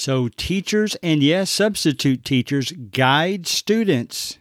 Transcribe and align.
So, 0.00 0.28
teachers 0.28 0.96
and 1.02 1.22
yes, 1.22 1.50
substitute 1.50 2.24
teachers 2.24 2.72
guide 2.72 3.46
students 3.46 4.38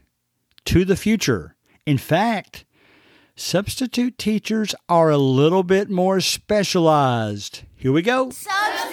to 0.64 0.86
the 0.86 0.96
future. 0.96 1.58
In 1.86 1.98
fact, 1.98 2.64
substitute 3.36 4.18
teachers 4.18 4.74
are 4.88 5.10
a 5.10 5.18
little 5.18 5.64
bit 5.64 5.90
more 5.90 6.22
specialized. 6.22 7.64
Here 7.76 7.92
we 7.92 8.02
go. 8.02 8.30
Substitute 8.30 8.89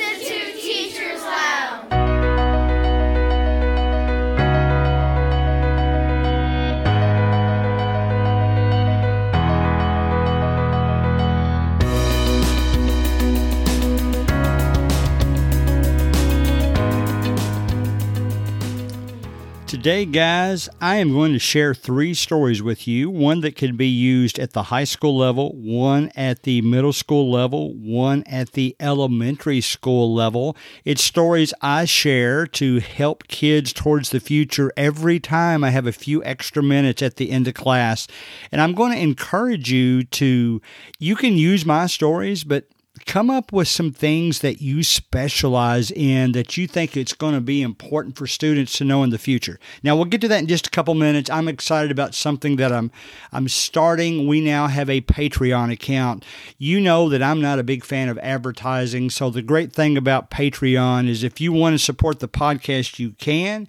Today, 19.86 20.04
guys, 20.04 20.68
I 20.80 20.96
am 20.96 21.12
going 21.12 21.32
to 21.32 21.38
share 21.38 21.72
three 21.72 22.12
stories 22.12 22.60
with 22.60 22.88
you 22.88 23.08
one 23.08 23.40
that 23.42 23.54
can 23.54 23.76
be 23.76 23.86
used 23.86 24.36
at 24.36 24.52
the 24.52 24.64
high 24.64 24.82
school 24.82 25.16
level, 25.16 25.52
one 25.54 26.10
at 26.16 26.42
the 26.42 26.60
middle 26.62 26.92
school 26.92 27.30
level, 27.30 27.72
one 27.72 28.24
at 28.26 28.54
the 28.54 28.74
elementary 28.80 29.60
school 29.60 30.12
level. 30.12 30.56
It's 30.84 31.04
stories 31.04 31.54
I 31.62 31.84
share 31.84 32.48
to 32.48 32.80
help 32.80 33.28
kids 33.28 33.72
towards 33.72 34.10
the 34.10 34.18
future 34.18 34.72
every 34.76 35.20
time 35.20 35.62
I 35.62 35.70
have 35.70 35.86
a 35.86 35.92
few 35.92 36.20
extra 36.24 36.64
minutes 36.64 37.00
at 37.00 37.14
the 37.14 37.30
end 37.30 37.46
of 37.46 37.54
class. 37.54 38.08
And 38.50 38.60
I'm 38.60 38.74
going 38.74 38.90
to 38.90 38.98
encourage 38.98 39.70
you 39.70 40.02
to, 40.02 40.60
you 40.98 41.14
can 41.14 41.34
use 41.34 41.64
my 41.64 41.86
stories, 41.86 42.42
but 42.42 42.64
come 43.06 43.30
up 43.30 43.52
with 43.52 43.68
some 43.68 43.92
things 43.92 44.40
that 44.40 44.60
you 44.60 44.82
specialize 44.82 45.90
in 45.92 46.32
that 46.32 46.56
you 46.56 46.66
think 46.66 46.96
it's 46.96 47.12
going 47.12 47.34
to 47.34 47.40
be 47.40 47.62
important 47.62 48.16
for 48.16 48.26
students 48.26 48.76
to 48.76 48.84
know 48.84 49.02
in 49.04 49.10
the 49.10 49.18
future. 49.18 49.58
Now 49.82 49.94
we'll 49.94 50.06
get 50.06 50.20
to 50.22 50.28
that 50.28 50.40
in 50.40 50.48
just 50.48 50.66
a 50.66 50.70
couple 50.70 50.94
minutes. 50.94 51.30
I'm 51.30 51.48
excited 51.48 51.90
about 51.90 52.14
something 52.14 52.56
that 52.56 52.72
I'm 52.72 52.90
I'm 53.32 53.48
starting. 53.48 54.26
We 54.26 54.40
now 54.40 54.66
have 54.66 54.90
a 54.90 55.00
Patreon 55.00 55.72
account. 55.72 56.24
You 56.58 56.80
know 56.80 57.08
that 57.08 57.22
I'm 57.22 57.40
not 57.40 57.60
a 57.60 57.64
big 57.64 57.84
fan 57.84 58.08
of 58.08 58.18
advertising, 58.18 59.10
so 59.10 59.30
the 59.30 59.42
great 59.42 59.72
thing 59.72 59.96
about 59.96 60.30
Patreon 60.30 61.08
is 61.08 61.22
if 61.22 61.40
you 61.40 61.52
want 61.52 61.74
to 61.74 61.78
support 61.78 62.18
the 62.18 62.28
podcast, 62.28 62.98
you 62.98 63.12
can. 63.12 63.68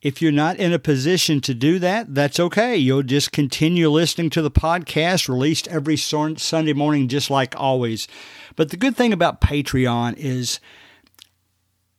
If 0.00 0.22
you're 0.22 0.30
not 0.30 0.58
in 0.58 0.72
a 0.72 0.78
position 0.78 1.40
to 1.40 1.54
do 1.54 1.80
that, 1.80 2.14
that's 2.14 2.38
okay. 2.38 2.76
You'll 2.76 3.02
just 3.02 3.32
continue 3.32 3.90
listening 3.90 4.30
to 4.30 4.42
the 4.42 4.50
podcast 4.50 5.28
released 5.28 5.66
every 5.68 5.96
Sunday 5.96 6.72
morning, 6.72 7.08
just 7.08 7.30
like 7.30 7.54
always. 7.58 8.06
But 8.54 8.70
the 8.70 8.76
good 8.76 8.96
thing 8.96 9.12
about 9.12 9.40
Patreon 9.40 10.16
is 10.16 10.60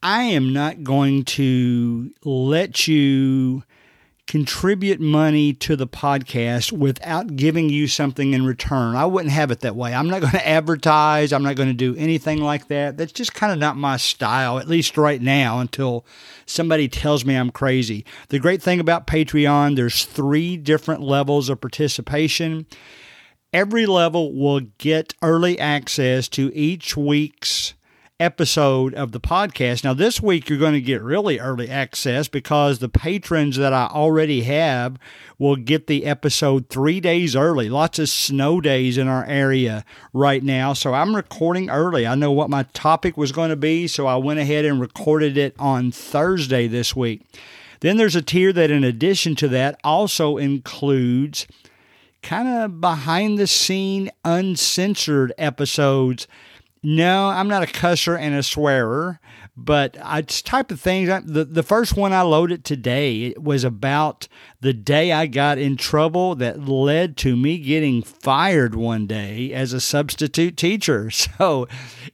I 0.02 0.23
am 0.23 0.53
not 0.53 0.83
going 0.83 1.25
to 1.25 2.11
let 2.23 2.88
you 2.88 3.64
contribute 4.30 4.99
money 4.99 5.53
to 5.53 5.75
the 5.75 5.88
podcast 5.88 6.72
without 6.72 7.35
giving 7.35 7.67
you 7.67 7.88
something 7.88 8.31
in 8.31 8.45
return. 8.45 8.95
I 8.95 9.05
wouldn't 9.05 9.33
have 9.33 9.49
it 9.49 9.61
that 9.61 9.75
way. 9.75 9.91
I'm 9.91 10.08
not 10.08 10.21
going 10.21 10.31
to 10.33 10.47
advertise. 10.47 11.33
I'm 11.33 11.41
not 11.41 11.55
going 11.55 11.69
to 11.69 11.73
do 11.73 11.95
anything 11.95 12.39
like 12.39 12.67
that. 12.67 12.95
That's 12.95 13.11
just 13.11 13.33
kind 13.33 13.52
of 13.52 13.58
not 13.58 13.75
my 13.75 13.97
style, 13.97 14.59
at 14.59 14.67
least 14.67 14.99
right 14.99 15.19
now, 15.19 15.59
until 15.59 16.05
somebody 16.45 16.88
tells 16.88 17.25
me 17.25 17.33
I'm 17.33 17.49
crazy. 17.49 18.05
The 18.27 18.38
great 18.38 18.61
thing 18.61 18.80
about 18.80 19.08
Patreon, 19.08 19.75
there's 19.75 20.05
three 20.05 20.58
different 20.58 21.02
levels 21.02 21.49
of 21.49 21.59
participation. 21.59 22.67
Every 23.52 23.88
level 23.88 24.36
will 24.36 24.59
get 24.77 25.16
early 25.23 25.58
access 25.58 26.27
to 26.30 26.55
each 26.55 26.95
week's 26.95 27.73
episode 28.19 28.93
of 28.93 29.13
the 29.13 29.19
podcast. 29.19 29.83
Now, 29.83 29.93
this 29.93 30.21
week 30.21 30.49
you're 30.49 30.59
going 30.59 30.73
to 30.73 30.81
get 30.81 31.01
really 31.01 31.39
early 31.39 31.69
access 31.69 32.27
because 32.27 32.79
the 32.79 32.89
patrons 32.89 33.55
that 33.57 33.71
I 33.71 33.87
already 33.87 34.41
have 34.41 34.97
will 35.37 35.55
get 35.55 35.87
the 35.87 36.05
episode 36.05 36.69
three 36.69 36.99
days 36.99 37.35
early. 37.35 37.69
Lots 37.69 37.97
of 37.97 38.09
snow 38.09 38.59
days 38.59 38.97
in 38.97 39.08
our 39.08 39.25
area 39.25 39.85
right 40.11 40.43
now. 40.43 40.73
So 40.73 40.93
I'm 40.93 41.15
recording 41.15 41.69
early. 41.69 42.05
I 42.05 42.15
know 42.15 42.31
what 42.31 42.49
my 42.49 42.63
topic 42.73 43.15
was 43.15 43.31
going 43.31 43.52
to 43.52 43.55
be, 43.55 43.87
so 43.87 44.05
I 44.05 44.17
went 44.17 44.39
ahead 44.39 44.65
and 44.65 44.81
recorded 44.81 45.37
it 45.37 45.55
on 45.58 45.91
Thursday 45.91 46.67
this 46.67 46.95
week. 46.95 47.21
Then 47.79 47.95
there's 47.95 48.17
a 48.17 48.21
tier 48.21 48.52
that, 48.52 48.69
in 48.69 48.83
addition 48.83 49.35
to 49.35 49.47
that, 49.47 49.79
also 49.83 50.35
includes 50.35 51.47
kind 52.21 52.49
of 52.49 52.81
behind 52.81 53.37
the 53.37 53.47
scene, 53.47 54.11
uncensored 54.25 55.31
episodes 55.37 56.27
no, 56.83 57.27
I'm 57.27 57.47
not 57.47 57.63
a 57.63 57.67
cusser 57.67 58.17
and 58.17 58.35
a 58.35 58.43
swearer, 58.43 59.19
but 59.65 59.97
it's 60.02 60.42
type 60.42 60.71
of 60.71 60.80
things. 60.80 61.09
The 61.25 61.45
the 61.45 61.64
first 61.64 61.97
one 61.97 62.14
I 62.14 62.21
loaded 62.21 62.64
today 62.64 63.23
it 63.23 63.43
was 63.43 63.64
about 63.64 64.27
the 64.61 64.73
day 64.73 65.11
I 65.11 65.25
got 65.25 65.58
in 65.58 65.77
trouble 65.77 66.36
that 66.36 66.67
led 66.67 67.15
to 67.17 67.36
me 67.36 67.58
getting 67.58 68.02
fired 68.02 68.75
one 68.75 69.08
day 69.08 69.53
as 69.53 69.73
a 69.73 69.81
substitute 69.81 70.58
teacher. 70.58 71.09
So, 71.39 71.67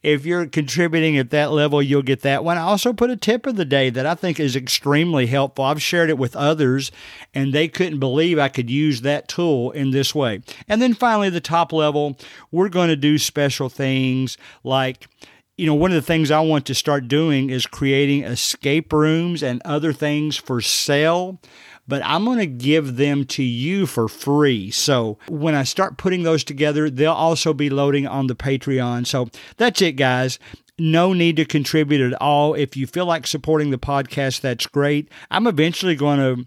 if 0.04 0.26
you're 0.26 0.46
contributing 0.46 1.18
at 1.18 1.30
that 1.30 1.52
level, 1.52 1.82
you'll 1.82 2.02
get 2.02 2.22
that 2.22 2.44
one. 2.44 2.58
I 2.58 2.62
also 2.62 2.92
put 2.92 3.10
a 3.10 3.16
tip 3.16 3.46
of 3.46 3.56
the 3.56 3.66
day 3.66 3.90
that 3.90 4.06
I 4.06 4.14
think 4.14 4.40
is 4.40 4.56
extremely 4.56 5.28
helpful. 5.28 5.66
I've 5.66 5.82
shared 5.82 6.10
it 6.10 6.18
with 6.18 6.36
others, 6.36 6.92
and 7.34 7.54
they 7.54 7.68
couldn't 7.68 8.00
believe 8.00 8.38
I 8.38 8.50
could 8.50 8.70
use 8.70 9.02
that 9.02 9.28
tool 9.28 9.72
in 9.72 9.92
this 9.92 10.14
way. 10.14 10.42
And 10.68 10.82
then 10.82 10.94
finally, 10.94 11.30
the 11.30 11.40
top 11.40 11.72
level, 11.72 12.18
we're 12.52 12.70
going 12.70 12.90
to 12.90 12.96
do 12.96 13.18
special 13.18 13.70
things 13.70 14.38
like 14.64 15.08
you 15.58 15.66
know, 15.66 15.74
one 15.74 15.92
of 15.92 15.96
the 15.96 16.02
things 16.02 16.32
I 16.32 16.42
want 16.42 16.66
to 16.66 16.76
start 16.76 17.08
doing 17.08 17.50
is 17.50 17.66
creating 17.66 18.24
escape 18.24 18.92
rooms 18.92 19.42
and 19.42 19.62
other 19.64 19.94
things 19.94 20.36
for 20.36 20.60
sale, 20.60 21.40
but 21.88 22.02
I'm 22.04 22.26
going 22.26 22.40
to 22.40 22.46
give 22.46 22.98
them 22.98 23.24
to 23.26 23.44
you 23.44 23.86
for 23.86 24.10
free. 24.10 24.70
So 24.72 25.18
when 25.30 25.56
I 25.56 25.64
start 25.64 25.98
putting 25.98 26.24
those 26.24 26.44
together, 26.44 26.90
they'll 26.90 27.14
also 27.14 27.54
be 27.54 27.70
loading 27.70 28.06
on 28.06 28.28
the 28.28 28.36
Patreon. 28.36 29.08
So 29.08 29.30
that's 29.56 29.82
it, 29.82 29.94
guys. 29.94 30.40
No 30.78 31.14
need 31.14 31.38
to 31.38 31.46
contribute 31.46 32.02
at 32.02 32.22
all. 32.22 32.54
If 32.54 32.76
you 32.76 32.86
feel 32.86 33.06
like 33.06 33.26
supporting 33.26 33.70
the 33.70 33.78
podcast, 33.78 34.42
that's 34.42 34.68
great. 34.68 35.10
I'm 35.32 35.48
eventually 35.48 35.96
going 35.96 36.20
to 36.20 36.46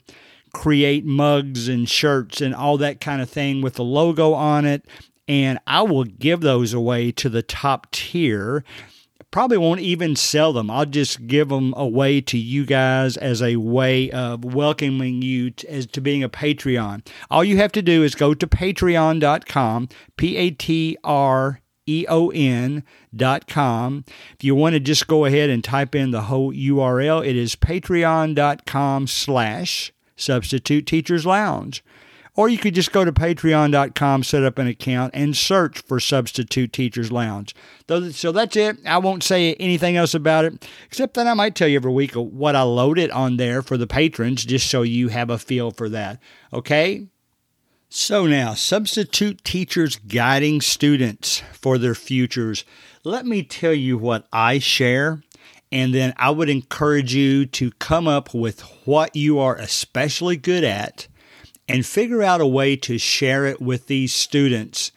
create 0.52 1.06
mugs 1.06 1.66
and 1.66 1.88
shirts 1.88 2.42
and 2.42 2.54
all 2.54 2.76
that 2.78 3.00
kind 3.00 3.22
of 3.22 3.30
thing 3.30 3.62
with 3.62 3.74
the 3.74 3.84
logo 3.84 4.34
on 4.34 4.66
it. 4.66 4.84
And 5.26 5.58
I 5.66 5.82
will 5.82 6.04
give 6.04 6.40
those 6.40 6.74
away 6.74 7.10
to 7.12 7.28
the 7.30 7.42
top 7.42 7.90
tier 7.90 8.64
probably 9.30 9.58
won't 9.58 9.80
even 9.80 10.16
sell 10.16 10.52
them. 10.52 10.70
I'll 10.70 10.86
just 10.86 11.26
give 11.26 11.48
them 11.48 11.74
away 11.76 12.20
to 12.22 12.38
you 12.38 12.64
guys 12.64 13.16
as 13.16 13.42
a 13.42 13.56
way 13.56 14.10
of 14.10 14.44
welcoming 14.44 15.22
you 15.22 15.50
to, 15.50 15.70
as 15.70 15.86
to 15.86 16.00
being 16.00 16.22
a 16.22 16.28
Patreon. 16.28 17.06
All 17.30 17.44
you 17.44 17.58
have 17.58 17.72
to 17.72 17.82
do 17.82 18.02
is 18.02 18.14
go 18.14 18.34
to 18.34 18.46
patreon.com, 18.46 19.88
P 20.16 20.36
A 20.36 20.50
T 20.50 20.96
R 21.04 21.60
E 21.86 22.06
O 22.08 22.30
N 22.30 22.84
dot 23.14 23.46
com. 23.46 24.04
If 24.34 24.44
you 24.44 24.54
want 24.54 24.74
to 24.74 24.80
just 24.80 25.06
go 25.06 25.24
ahead 25.24 25.50
and 25.50 25.64
type 25.64 25.94
in 25.94 26.10
the 26.10 26.22
whole 26.22 26.52
URL, 26.52 27.26
it 27.26 27.36
is 27.36 27.56
patreon.com 27.56 29.06
slash 29.06 29.92
substitute 30.16 30.86
teachers 30.86 31.24
lounge. 31.24 31.82
Or 32.38 32.48
you 32.48 32.56
could 32.56 32.76
just 32.76 32.92
go 32.92 33.04
to 33.04 33.10
patreon.com, 33.10 34.22
set 34.22 34.44
up 34.44 34.58
an 34.58 34.68
account, 34.68 35.10
and 35.12 35.36
search 35.36 35.80
for 35.80 35.98
Substitute 35.98 36.72
Teachers 36.72 37.10
Lounge. 37.10 37.52
So 38.12 38.30
that's 38.30 38.54
it. 38.54 38.76
I 38.86 38.98
won't 38.98 39.24
say 39.24 39.54
anything 39.54 39.96
else 39.96 40.14
about 40.14 40.44
it, 40.44 40.68
except 40.86 41.14
that 41.14 41.26
I 41.26 41.34
might 41.34 41.56
tell 41.56 41.66
you 41.66 41.74
every 41.74 41.90
week 41.90 42.12
what 42.12 42.54
I 42.54 42.62
loaded 42.62 43.10
on 43.10 43.38
there 43.38 43.60
for 43.60 43.76
the 43.76 43.88
patrons, 43.88 44.44
just 44.44 44.70
so 44.70 44.82
you 44.82 45.08
have 45.08 45.30
a 45.30 45.38
feel 45.38 45.72
for 45.72 45.88
that. 45.88 46.20
Okay? 46.52 47.08
So 47.88 48.28
now, 48.28 48.54
substitute 48.54 49.42
teachers 49.42 49.96
guiding 49.96 50.60
students 50.60 51.42
for 51.54 51.76
their 51.76 51.96
futures. 51.96 52.64
Let 53.02 53.26
me 53.26 53.42
tell 53.42 53.74
you 53.74 53.98
what 53.98 54.28
I 54.32 54.60
share 54.60 55.24
and 55.72 55.92
then 55.92 56.14
I 56.16 56.30
would 56.30 56.48
encourage 56.48 57.12
you 57.12 57.46
to 57.46 57.72
come 57.72 58.06
up 58.06 58.32
with 58.32 58.60
what 58.84 59.16
you 59.16 59.40
are 59.40 59.56
especially 59.56 60.36
good 60.36 60.62
at 60.62 61.08
and 61.68 61.84
figure 61.84 62.22
out 62.22 62.40
a 62.40 62.46
way 62.46 62.76
to 62.76 62.98
share 62.98 63.46
it 63.46 63.60
with 63.60 63.86
these 63.86 64.14
students 64.14 64.90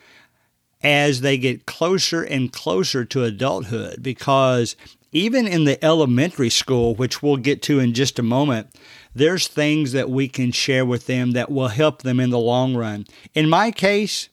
as 0.81 1.21
they 1.21 1.37
get 1.37 1.65
closer 1.65 2.23
and 2.23 2.51
closer 2.51 3.05
to 3.05 3.23
adulthood 3.23 4.01
because 4.01 4.75
even 5.11 5.47
in 5.47 5.65
the 5.65 5.83
elementary 5.83 6.49
school, 6.49 6.95
which 6.95 7.21
we'll 7.21 7.37
get 7.37 7.61
to 7.63 7.79
in 7.79 7.93
just 7.93 8.17
a 8.17 8.23
moment, 8.23 8.67
there's 9.13 9.47
things 9.47 9.91
that 9.91 10.09
we 10.09 10.27
can 10.27 10.51
share 10.51 10.85
with 10.85 11.05
them 11.05 11.31
that 11.31 11.51
will 11.51 11.67
help 11.67 12.01
them 12.01 12.19
in 12.19 12.29
the 12.29 12.39
long 12.39 12.75
run. 12.75 13.05
In 13.33 13.49
my 13.49 13.71
case, 13.71 14.29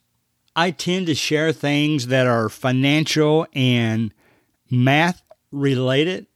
I 0.55 0.70
tend 0.70 1.06
to 1.06 1.14
share 1.14 1.52
things 1.52 2.06
that 2.06 2.26
are 2.26 2.49
financial 2.49 3.46
and 3.52 4.14
math 4.70 5.23
related 5.50 6.28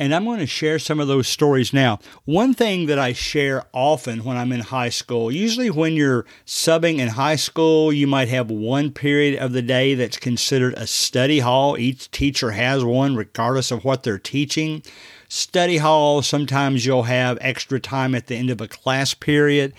And 0.00 0.12
I'm 0.12 0.24
going 0.24 0.40
to 0.40 0.46
share 0.46 0.80
some 0.80 0.98
of 0.98 1.06
those 1.06 1.28
stories 1.28 1.72
now. 1.72 2.00
One 2.24 2.52
thing 2.52 2.86
that 2.86 2.98
I 2.98 3.12
share 3.12 3.64
often 3.72 4.24
when 4.24 4.36
I'm 4.36 4.50
in 4.50 4.60
high 4.60 4.88
school, 4.88 5.30
usually 5.30 5.70
when 5.70 5.92
you're 5.92 6.26
subbing 6.44 6.98
in 6.98 7.10
high 7.10 7.36
school, 7.36 7.92
you 7.92 8.08
might 8.08 8.26
have 8.26 8.50
one 8.50 8.90
period 8.90 9.38
of 9.40 9.52
the 9.52 9.62
day 9.62 9.94
that's 9.94 10.16
considered 10.16 10.74
a 10.74 10.88
study 10.88 11.38
hall. 11.38 11.78
Each 11.78 12.10
teacher 12.10 12.50
has 12.50 12.84
one, 12.84 13.14
regardless 13.14 13.70
of 13.70 13.84
what 13.84 14.02
they're 14.02 14.18
teaching. 14.18 14.82
Study 15.28 15.76
hall, 15.76 16.22
sometimes 16.22 16.84
you'll 16.84 17.04
have 17.04 17.38
extra 17.40 17.78
time 17.78 18.16
at 18.16 18.26
the 18.26 18.34
end 18.34 18.50
of 18.50 18.60
a 18.60 18.66
class 18.66 19.14
period. 19.14 19.74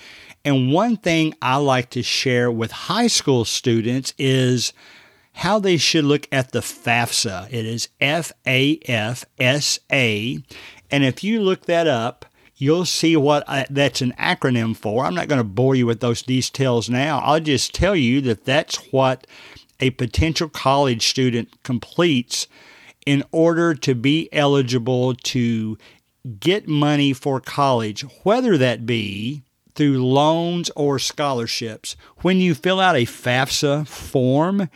And 0.45 0.71
one 0.71 0.95
thing 0.95 1.33
I 1.41 1.57
like 1.57 1.89
to 1.89 2.03
share 2.03 2.49
with 2.49 2.71
high 2.71 3.07
school 3.07 3.43
students 3.43 4.13
is 4.17 4.71
how 5.35 5.59
they 5.59 5.77
should 5.77 6.05
look 6.05 6.27
at 6.31 6.51
the 6.51 6.61
FAFSA. 6.61 7.47
It 7.51 7.65
is 7.65 7.89
F 7.99 8.31
A 8.47 8.79
F 8.85 9.25
S 9.37 9.79
A. 9.91 10.39
And 10.89 11.03
if 11.03 11.23
you 11.23 11.41
look 11.41 11.65
that 11.65 11.87
up, 11.87 12.25
you'll 12.55 12.85
see 12.85 13.17
what 13.17 13.43
I, 13.47 13.65
that's 13.69 14.01
an 14.01 14.13
acronym 14.17 14.75
for. 14.77 15.03
I'm 15.03 15.13
not 15.13 15.27
going 15.27 15.39
to 15.39 15.43
bore 15.43 15.75
you 15.75 15.85
with 15.85 15.99
those 15.99 16.21
details 16.21 16.89
now. 16.89 17.19
I'll 17.19 17.41
just 17.41 17.73
tell 17.73 17.95
you 17.95 18.21
that 18.21 18.45
that's 18.45 18.77
what 18.93 19.27
a 19.81 19.89
potential 19.91 20.47
college 20.47 21.05
student 21.05 21.63
completes 21.63 22.47
in 23.05 23.23
order 23.31 23.75
to 23.75 23.93
be 23.93 24.29
eligible 24.31 25.15
to 25.15 25.77
get 26.39 26.67
money 26.67 27.11
for 27.11 27.41
college, 27.41 28.01
whether 28.23 28.57
that 28.57 28.85
be 28.85 29.43
through 29.75 30.03
loans 30.03 30.71
or 30.77 30.97
scholarships. 30.97 31.97
When 32.19 32.37
you 32.37 32.55
fill 32.55 32.79
out 32.79 32.95
a 32.95 33.05
FAFSA 33.05 33.85
form, 33.85 34.69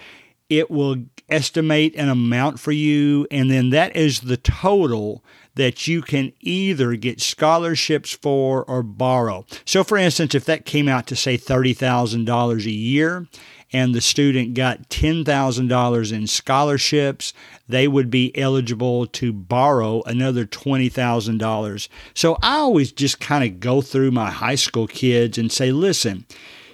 it 0.49 0.71
will 0.71 1.05
estimate 1.29 1.95
an 1.95 2.09
amount 2.09 2.59
for 2.59 2.71
you, 2.71 3.27
and 3.29 3.51
then 3.51 3.69
that 3.69 3.95
is 3.95 4.21
the 4.21 4.37
total 4.37 5.23
that 5.55 5.87
you 5.87 6.01
can 6.01 6.31
either 6.39 6.95
get 6.95 7.21
scholarships 7.21 8.11
for 8.11 8.63
or 8.63 8.81
borrow. 8.81 9.45
So, 9.65 9.83
for 9.83 9.97
instance, 9.97 10.33
if 10.33 10.45
that 10.45 10.65
came 10.65 10.87
out 10.87 11.05
to 11.07 11.15
say 11.15 11.37
$30,000 11.37 12.65
a 12.65 12.71
year, 12.71 13.27
and 13.71 13.93
the 13.93 14.01
student 14.01 14.53
got 14.53 14.89
$10,000 14.89 16.13
in 16.13 16.27
scholarships, 16.27 17.33
they 17.67 17.87
would 17.87 18.09
be 18.09 18.35
eligible 18.37 19.05
to 19.05 19.31
borrow 19.31 20.01
another 20.03 20.45
$20,000. 20.45 21.87
So 22.13 22.37
I 22.41 22.55
always 22.55 22.91
just 22.91 23.19
kind 23.19 23.43
of 23.43 23.59
go 23.59 23.81
through 23.81 24.11
my 24.11 24.31
high 24.31 24.55
school 24.55 24.87
kids 24.87 25.37
and 25.37 25.51
say, 25.51 25.71
listen, 25.71 26.25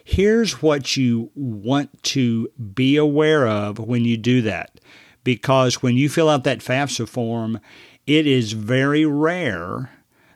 Here's 0.07 0.61
what 0.61 0.95
you 0.95 1.31
want 1.33 2.03
to 2.03 2.47
be 2.75 2.95
aware 2.95 3.47
of 3.47 3.79
when 3.79 4.05
you 4.05 4.17
do 4.17 4.43
that. 4.43 4.79
Because 5.23 5.81
when 5.81 5.97
you 5.97 6.09
fill 6.09 6.29
out 6.29 6.43
that 6.43 6.59
FAFSA 6.59 7.09
form, 7.09 7.59
it 8.05 8.27
is 8.27 8.51
very 8.51 9.03
rare 9.03 9.89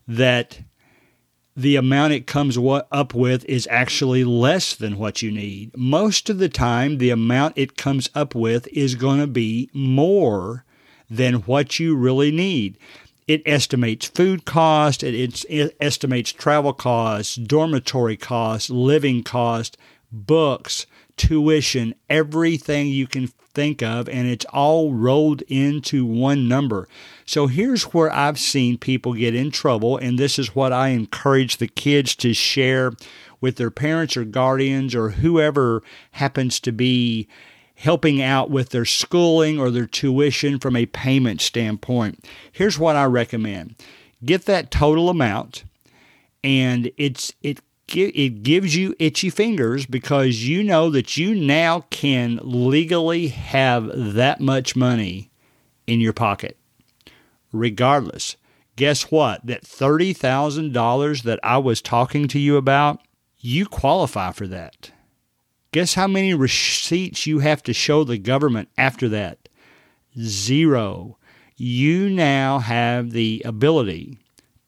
that 0.07 0.62
the 1.56 1.75
amount 1.75 2.13
it 2.13 2.25
comes 2.25 2.57
up 2.57 3.13
with 3.13 3.45
is 3.45 3.68
actually 3.69 4.24
less 4.24 4.74
than 4.74 4.98
what 4.98 5.21
you 5.21 5.31
need. 5.31 5.77
Most 5.77 6.31
of 6.31 6.39
the 6.39 6.50
time, 6.50 6.98
the 6.98 7.12
amount 7.12 7.56
it 7.56 7.77
comes 7.77 8.10
up 8.16 8.33
with 8.33 8.68
is 8.69 8.95
going 8.95 9.19
to 9.19 9.27
be 9.27 9.69
more 9.71 10.66
than 11.12 11.36
what 11.42 11.80
you 11.80 11.95
really 11.95 12.31
need. 12.31 12.80
It 13.30 13.44
estimates 13.46 14.08
food 14.08 14.46
cost, 14.46 15.04
it, 15.04 15.46
it 15.48 15.78
estimates 15.80 16.34
travel 16.34 16.74
costs, 16.74 17.36
dormitory 17.36 18.18
costs, 18.18 18.72
living 18.72 19.22
cost, 19.22 19.78
books, 20.12 20.88
tuition, 21.16 21.94
everything 22.10 22.88
you 22.88 23.06
can 23.06 23.28
think 23.54 23.84
of, 23.84 24.10
and 24.10 24.28
it's 24.28 24.46
all 24.46 24.94
rolled 24.94 25.44
into 25.44 26.08
one 26.08 26.48
number. 26.48 26.88
So 27.24 27.46
here's 27.46 27.84
where 27.84 28.12
I've 28.12 28.40
seen 28.40 28.80
people 28.80 29.14
get 29.14 29.36
in 29.36 29.52
trouble, 29.52 29.96
and 29.96 30.18
this 30.18 30.40
is 30.40 30.56
what 30.56 30.74
I 30.74 30.88
encourage 30.88 31.58
the 31.58 31.68
kids 31.68 32.16
to 32.16 32.34
share 32.34 32.94
with 33.42 33.58
their 33.58 33.70
parents 33.70 34.18
or 34.18 34.26
guardians 34.26 34.96
or 34.96 35.12
whoever 35.12 35.84
happens 36.14 36.60
to 36.62 36.72
be 36.72 37.28
helping 37.80 38.22
out 38.22 38.50
with 38.50 38.70
their 38.70 38.84
schooling 38.84 39.58
or 39.58 39.72
their 39.72 39.86
tuition 39.86 40.60
from 40.60 40.76
a 40.76 40.86
payment 40.86 41.40
standpoint. 41.40 42.26
Here's 42.52 42.78
what 42.78 42.98
I 42.98 43.06
recommend. 43.06 43.76
Get 44.24 44.46
that 44.46 44.70
total 44.70 45.10
amount 45.10 45.64
and 46.44 46.92
it's 46.98 47.34
it 47.42 47.62
it 47.92 48.44
gives 48.44 48.76
you 48.76 48.96
itchy 49.00 49.30
fingers 49.31 49.86
because 49.86 50.48
you 50.48 50.62
know 50.62 50.90
that 50.92 51.18
you 51.18 51.34
now 51.34 51.86
can 51.90 52.40
legally 52.44 53.30
have 53.30 53.90
that 53.96 54.40
much 54.40 54.76
money 54.76 55.31
in 55.88 56.00
your 56.00 56.14
pocket. 56.14 56.58
Regardless, 57.52 58.36
guess 58.76 59.10
what? 59.10 59.44
That 59.44 59.64
$30,000 59.64 61.24
that 61.24 61.40
I 61.42 61.58
was 61.58 61.81
talking 61.81 62.28
to 62.28 62.38
you 62.38 62.58
about, 62.58 63.00
you 63.40 63.66
qualify 63.66 64.34
for 64.34 64.46
that. 64.48 64.92
Guess 65.71 65.94
how 65.94 66.07
many 66.07 66.33
receipts 66.33 67.27
you 67.27 67.38
have 67.39 67.62
to 67.63 67.74
show 67.74 68.04
the 68.04 68.18
government 68.18 68.69
after 68.77 69.07
that? 69.10 69.50
Zero. 70.19 71.18
You 71.57 72.10
now 72.10 72.60
have 72.60 73.12
the 73.12 73.42
ability 73.45 74.18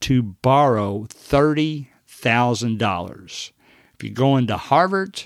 to 0.01 0.21
borrow 0.21 1.07
$30,000. 1.09 3.51
If 3.95 4.03
you're 4.03 4.13
going 4.13 4.45
to 4.47 4.57
Harvard, 4.57 5.23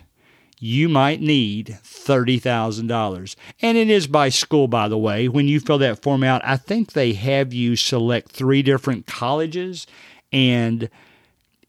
you 0.60 0.88
might 0.88 1.20
need 1.20 1.80
$30,000. 1.84 3.36
And 3.62 3.78
it 3.78 3.90
is 3.90 4.08
by 4.08 4.30
school, 4.30 4.70
by 4.70 4.88
the 4.88 4.98
way. 4.98 5.28
When 5.28 5.50
you 5.50 5.60
fill 5.60 5.80
that 5.80 6.02
form 6.02 6.24
out, 6.24 6.42
I 6.46 6.56
think 6.56 6.94
they 6.94 7.12
have 7.14 7.54
you 7.54 7.76
select 7.76 8.32
three 8.32 8.62
different 8.62 9.08
colleges 9.08 9.86
and 10.32 10.90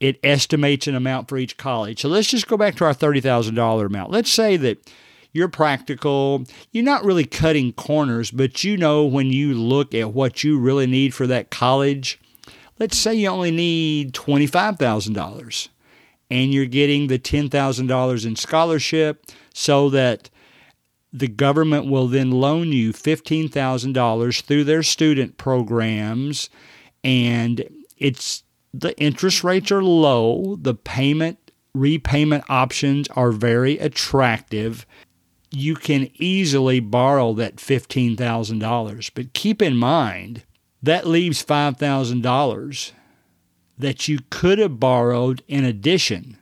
it 0.01 0.19
estimates 0.23 0.87
an 0.87 0.95
amount 0.95 1.29
for 1.29 1.39
each 1.39 1.57
college. 1.57 2.03
So 2.03 2.09
let's 2.09 2.29
just 2.29 2.49
go 2.49 2.57
back 2.57 2.77
to 2.77 2.85
our 2.85 2.95
$30,000 2.95 3.87
amount. 3.87 4.11
Let's 4.11 4.31
say 4.31 4.57
that 4.59 4.91
you're 5.33 5.49
practical, 5.49 6.45
you're 6.73 6.85
not 6.85 7.05
really 7.05 7.25
cutting 7.25 7.73
corners, 7.73 8.31
but 8.31 8.65
you 8.65 8.77
know 8.77 9.05
when 9.05 9.31
you 9.31 9.55
look 9.55 9.95
at 9.95 10.13
what 10.13 10.43
you 10.43 10.59
really 10.59 10.87
need 10.87 11.15
for 11.15 11.27
that 11.27 11.51
college, 11.51 12.19
let's 12.79 12.97
say 12.97 13.15
you 13.15 13.29
only 13.29 13.51
need 13.51 14.15
$25,000 14.15 15.69
and 16.31 16.53
you're 16.53 16.67
getting 16.67 17.07
the 17.07 17.19
$10,000 17.19 18.27
in 18.27 18.37
scholarship 18.37 19.27
so 19.53 19.91
that 19.91 20.31
the 21.13 21.29
government 21.29 21.87
will 21.87 22.09
then 22.09 22.31
loan 22.31 22.73
you 22.73 22.93
$15,000 22.93 24.43
through 24.43 24.65
their 24.65 24.83
student 24.83 25.39
programs 25.39 26.51
and 27.05 27.65
it's 27.99 28.43
the 28.81 28.99
interest 28.99 29.43
rates 29.43 29.71
are 29.71 29.83
low, 29.83 30.57
the 30.61 30.75
payment 30.75 31.39
repayment 31.75 32.45
options 32.49 33.07
are 33.09 33.33
very 33.33 33.79
attractive. 33.79 34.87
You 35.51 35.75
can 35.75 36.11
easily 36.15 36.81
borrow 36.81 37.35
that 37.35 37.57
$15,000, 37.57 39.11
but 39.15 39.33
keep 39.35 39.63
in 39.63 39.77
mind 39.77 40.43
that 40.83 41.07
leaves 41.07 41.45
$5,000 41.45 42.93
that 43.79 44.09
you 44.09 44.19
could 44.31 44.59
have 44.59 44.81
borrowed 44.81 45.43
in 45.49 45.65
addition. 45.65 46.39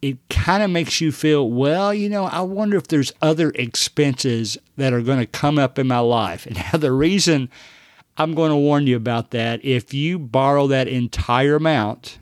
It 0.00 0.18
kind 0.28 0.62
of 0.62 0.70
makes 0.70 1.00
you 1.00 1.12
feel, 1.12 1.48
well, 1.50 1.92
you 1.94 2.08
know, 2.08 2.24
I 2.24 2.40
wonder 2.40 2.76
if 2.76 2.88
there's 2.88 3.12
other 3.20 3.50
expenses 3.54 4.58
that 4.76 4.92
are 4.92 5.02
going 5.02 5.18
to 5.18 5.26
come 5.26 5.58
up 5.58 5.78
in 5.78 5.86
my 5.86 5.98
life. 6.00 6.46
And 6.46 6.56
now 6.72 6.78
the 6.78 6.92
reason 6.92 7.50
I'm 8.16 8.34
going 8.34 8.50
to 8.50 8.56
warn 8.56 8.86
you 8.86 8.96
about 8.96 9.30
that. 9.30 9.64
If 9.64 9.94
you 9.94 10.18
borrow 10.18 10.66
that 10.66 10.88
entire 10.88 11.56
amount, 11.56 12.18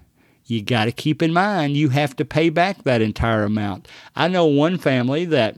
you 0.46 0.62
got 0.62 0.86
to 0.86 0.92
keep 0.92 1.22
in 1.22 1.32
mind 1.32 1.76
you 1.76 1.90
have 1.90 2.16
to 2.16 2.24
pay 2.24 2.48
back 2.50 2.82
that 2.84 3.02
entire 3.02 3.44
amount. 3.44 3.88
I 4.14 4.28
know 4.28 4.46
one 4.46 4.78
family 4.78 5.24
that, 5.26 5.56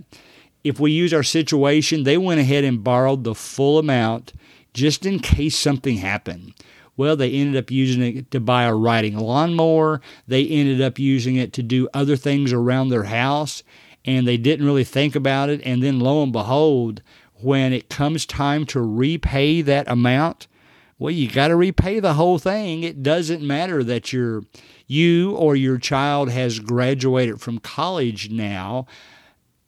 if 0.64 0.78
we 0.78 0.92
use 0.92 1.12
our 1.12 1.22
situation, 1.22 2.04
they 2.04 2.16
went 2.16 2.40
ahead 2.40 2.64
and 2.64 2.84
borrowed 2.84 3.24
the 3.24 3.34
full 3.34 3.78
amount 3.78 4.32
just 4.72 5.04
in 5.04 5.18
case 5.18 5.58
something 5.58 5.96
happened. 5.96 6.54
Well, 6.96 7.16
they 7.16 7.30
ended 7.30 7.56
up 7.56 7.70
using 7.70 8.02
it 8.02 8.30
to 8.30 8.40
buy 8.40 8.64
a 8.64 8.74
riding 8.74 9.16
lawnmower. 9.16 10.00
They 10.28 10.46
ended 10.46 10.80
up 10.80 10.98
using 10.98 11.36
it 11.36 11.52
to 11.54 11.62
do 11.62 11.88
other 11.94 12.16
things 12.16 12.52
around 12.52 12.88
their 12.88 13.04
house, 13.04 13.62
and 14.04 14.26
they 14.26 14.36
didn't 14.36 14.66
really 14.66 14.84
think 14.84 15.14
about 15.16 15.48
it. 15.48 15.60
And 15.64 15.82
then 15.82 16.00
lo 16.00 16.22
and 16.22 16.32
behold, 16.32 17.02
when 17.42 17.72
it 17.72 17.88
comes 17.88 18.26
time 18.26 18.66
to 18.66 18.80
repay 18.80 19.62
that 19.62 19.88
amount, 19.88 20.46
well, 20.98 21.10
you 21.10 21.28
got 21.28 21.48
to 21.48 21.56
repay 21.56 22.00
the 22.00 22.14
whole 22.14 22.38
thing. 22.38 22.82
It 22.82 23.02
doesn't 23.02 23.42
matter 23.42 23.82
that 23.84 24.12
you 24.12 24.46
you 24.86 25.34
or 25.34 25.56
your 25.56 25.78
child 25.78 26.30
has 26.30 26.58
graduated 26.58 27.40
from 27.40 27.58
college 27.58 28.30
now 28.30 28.86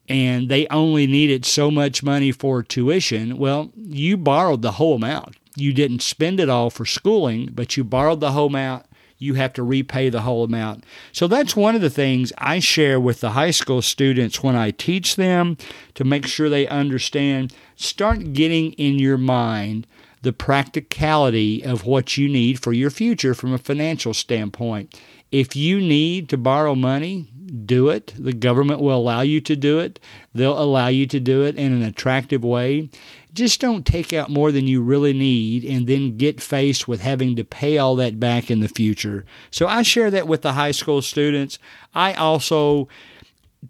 and 0.09 0.49
they 0.49 0.67
only 0.69 1.07
needed 1.07 1.45
so 1.45 1.71
much 1.71 2.03
money 2.03 2.31
for 2.31 2.63
tuition. 2.63 3.39
Well, 3.39 3.73
you 3.77 4.17
borrowed 4.17 4.63
the 4.63 4.73
whole 4.73 4.97
amount. 4.97 5.37
You 5.57 5.73
didn't 5.73 6.03
spend 6.03 6.41
it 6.41 6.49
all 6.49 6.69
for 6.69 6.85
schooling, 6.85 7.51
but 7.53 7.77
you 7.77 7.85
borrowed 7.85 8.21
the 8.21 8.33
whole 8.33 8.49
amount 8.49 8.87
you 9.19 9.35
have 9.35 9.53
to 9.55 9.63
repay 9.63 10.09
the 10.09 10.23
whole 10.23 10.45
amount. 10.45 10.85
So 11.13 11.27
that's 11.27 11.57
one 11.57 11.75
of 11.75 11.81
the 11.81 11.91
things 11.91 12.33
I 12.39 12.59
share 12.59 12.99
with 12.99 13.21
the 13.21 13.31
high 13.31 13.51
school 13.51 13.83
students 13.83 14.43
when 14.43 14.57
I 14.57 14.71
teach 14.71 15.17
them 15.17 15.57
to 15.95 16.05
make 16.05 16.27
sure 16.27 16.49
they 16.49 16.67
understand. 16.69 17.55
Start 17.77 18.33
getting 18.33 18.73
in 18.73 18.99
your 18.99 19.19
mind 19.19 19.87
the 20.23 20.33
practicality 20.33 21.63
of 21.63 21.85
what 21.85 22.17
you 22.17 22.29
need 22.29 22.59
for 22.59 22.73
your 22.73 22.91
future 22.91 23.35
from 23.35 23.53
a 23.53 23.59
financial 23.59 24.15
standpoint. 24.15 24.99
If 25.31 25.55
you 25.55 25.81
need 25.81 26.29
to 26.31 26.39
borrow 26.39 26.75
money, 26.75 27.29
do 27.67 27.89
it. 27.91 28.15
The 28.19 28.33
government 28.33 28.81
will 28.81 28.97
allow 28.97 29.21
you 29.21 29.41
to 29.43 29.55
do 29.55 29.79
it. 29.81 30.01
They'll 30.35 30.59
allow 30.59 30.89
you 30.89 31.07
to 31.09 31.21
do 31.21 31.43
it 31.43 31.57
in 31.57 31.73
an 31.73 31.83
attractive 31.83 32.43
way. 32.43 32.89
Just 33.35 33.61
don't 33.61 33.85
take 33.85 34.13
out 34.13 34.31
more 34.31 34.53
than 34.53 34.69
you 34.69 34.81
really 34.81 35.13
need 35.13 35.65
and 35.65 35.87
then 35.87 36.17
get 36.17 36.41
faced 36.41 36.87
with 36.87 37.01
having 37.01 37.35
to 37.37 37.45
pay 37.45 37.79
all 37.79 37.97
that 37.97 38.21
back 38.21 38.51
in 38.51 38.61
the 38.61 38.69
future. 38.69 39.25
So 39.51 39.67
I 39.67 39.83
share 39.83 40.11
that 40.13 40.29
with 40.29 40.43
the 40.43 40.53
high 40.53 40.71
school 40.71 41.03
students. 41.03 41.59
I 41.95 42.15
also 42.15 42.89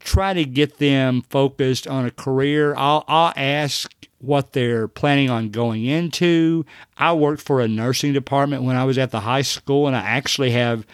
try 0.00 0.34
to 0.34 0.44
get 0.44 0.78
them 0.78 1.22
focused 1.30 1.86
on 1.86 2.04
a 2.04 2.10
career. 2.10 2.74
I'll, 2.76 3.04
I'll 3.08 3.32
ask 3.36 3.90
what 4.18 4.52
they're 4.52 4.88
planning 4.88 5.30
on 5.30 5.50
going 5.50 5.84
into. 5.84 6.64
I 6.96 7.12
worked 7.12 7.42
for 7.42 7.60
a 7.60 7.68
nursing 7.68 8.12
department 8.12 8.62
when 8.62 8.76
I 8.76 8.84
was 8.84 8.98
at 8.98 9.10
the 9.10 9.20
high 9.20 9.42
school, 9.42 9.86
and 9.86 9.94
I 9.96 10.00
actually 10.00 10.50
have 10.52 10.86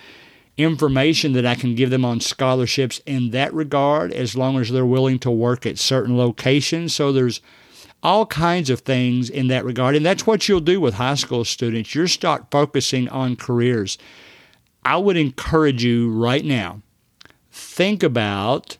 information 0.56 1.32
that 1.32 1.46
I 1.46 1.54
can 1.54 1.74
give 1.74 1.90
them 1.90 2.04
on 2.04 2.20
scholarships 2.20 3.00
in 3.06 3.30
that 3.30 3.52
regard 3.54 4.12
as 4.12 4.36
long 4.36 4.58
as 4.58 4.70
they're 4.70 4.84
willing 4.84 5.18
to 5.20 5.30
work 5.30 5.64
at 5.64 5.78
certain 5.78 6.16
locations. 6.16 6.94
So 6.94 7.12
there's 7.12 7.40
all 8.02 8.26
kinds 8.26 8.70
of 8.70 8.80
things 8.80 9.28
in 9.28 9.48
that 9.48 9.64
regard. 9.64 9.94
And 9.94 10.04
that's 10.04 10.26
what 10.26 10.48
you'll 10.48 10.60
do 10.60 10.80
with 10.80 10.94
high 10.94 11.14
school 11.14 11.44
students. 11.44 11.94
You'll 11.94 12.08
start 12.08 12.50
focusing 12.50 13.08
on 13.08 13.36
careers. 13.36 13.98
I 14.84 14.96
would 14.96 15.16
encourage 15.16 15.84
you 15.84 16.10
right 16.10 16.44
now 16.44 16.80
think 17.52 18.02
about 18.02 18.78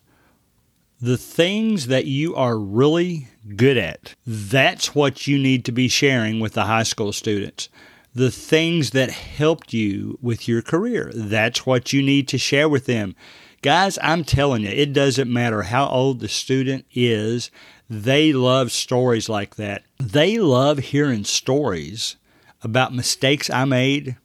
the 0.99 1.17
things 1.17 1.87
that 1.87 2.05
you 2.05 2.35
are 2.35 2.57
really 2.57 3.27
good 3.55 3.77
at. 3.77 4.15
That's 4.25 4.93
what 4.93 5.27
you 5.27 5.37
need 5.37 5.65
to 5.65 5.71
be 5.71 5.87
sharing 5.87 6.39
with 6.39 6.53
the 6.53 6.65
high 6.65 6.83
school 6.83 7.11
students. 7.11 7.69
The 8.13 8.31
things 8.31 8.91
that 8.91 9.09
helped 9.09 9.73
you 9.73 10.19
with 10.21 10.47
your 10.47 10.61
career. 10.61 11.11
That's 11.13 11.65
what 11.65 11.93
you 11.93 12.03
need 12.03 12.27
to 12.29 12.37
share 12.37 12.69
with 12.69 12.85
them. 12.85 13.15
Guys, 13.61 13.97
I'm 14.01 14.23
telling 14.23 14.63
you, 14.63 14.69
it 14.69 14.91
doesn't 14.91 15.31
matter 15.31 15.63
how 15.63 15.87
old 15.87 16.19
the 16.19 16.27
student 16.27 16.85
is, 16.93 17.51
they 17.91 18.31
love 18.31 18.71
stories 18.71 19.27
like 19.27 19.57
that. 19.57 19.83
They 19.99 20.37
love 20.39 20.77
hearing 20.77 21.25
stories 21.25 22.15
about 22.63 22.95
mistakes 22.95 23.49
I 23.49 23.65
made 23.65 24.15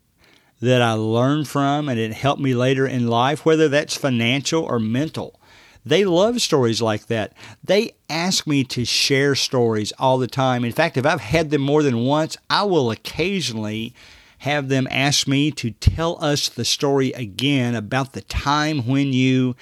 that 0.61 0.81
I 0.81 0.93
learned 0.93 1.49
from 1.49 1.89
and 1.89 1.99
it 1.99 2.13
helped 2.13 2.41
me 2.41 2.55
later 2.55 2.87
in 2.87 3.09
life, 3.09 3.45
whether 3.45 3.69
that's 3.69 3.97
financial 3.97 4.63
or 4.63 4.79
mental. 4.79 5.41
They 5.85 6.05
love 6.05 6.41
stories 6.41 6.81
like 6.81 7.07
that. 7.09 7.33
They 7.65 7.97
ask 8.09 8.47
me 8.47 8.63
to 8.63 8.85
share 8.85 9.35
stories 9.35 9.93
all 9.99 10.19
the 10.19 10.29
time. 10.29 10.65
In 10.65 10.71
fact, 10.71 10.97
if 10.97 11.05
I've 11.05 11.21
had 11.21 11.51
them 11.51 11.63
more 11.63 11.83
than 11.83 12.05
once, 12.05 12.37
I 12.49 12.63
will 12.63 12.93
occasionally 12.93 13.95
have 14.39 14.69
them 14.69 14.87
ask 14.93 15.27
me 15.27 15.51
to 15.51 15.73
tell 15.73 16.23
us 16.23 16.49
the 16.49 16.65
story 16.65 17.11
again 17.13 17.75
about 17.75 18.13
the 18.13 18.21
time 18.21 18.87
when 18.87 19.13
you, 19.13 19.57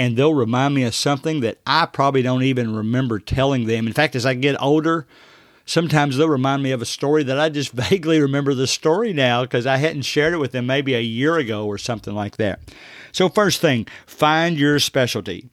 and 0.00 0.16
they'll 0.16 0.32
remind 0.32 0.74
me 0.74 0.84
of 0.84 0.94
something 0.94 1.40
that 1.40 1.58
I 1.66 1.84
probably 1.84 2.22
don't 2.22 2.42
even 2.42 2.74
remember 2.74 3.18
telling 3.18 3.66
them. 3.66 3.86
In 3.86 3.92
fact, 3.92 4.16
as 4.16 4.24
I 4.24 4.32
get 4.32 4.56
older, 4.58 5.06
sometimes 5.66 6.16
they'll 6.16 6.26
remind 6.26 6.62
me 6.62 6.70
of 6.70 6.80
a 6.80 6.86
story 6.86 7.22
that 7.24 7.38
I 7.38 7.50
just 7.50 7.72
vaguely 7.74 8.18
remember 8.18 8.54
the 8.54 8.66
story 8.66 9.12
now 9.12 9.42
because 9.42 9.66
I 9.66 9.76
hadn't 9.76 10.02
shared 10.02 10.32
it 10.32 10.38
with 10.38 10.52
them 10.52 10.64
maybe 10.64 10.94
a 10.94 11.02
year 11.02 11.36
ago 11.36 11.66
or 11.66 11.76
something 11.76 12.14
like 12.14 12.38
that. 12.38 12.60
So, 13.12 13.28
first 13.28 13.60
thing, 13.60 13.86
find 14.06 14.56
your 14.58 14.78
specialty 14.78 15.50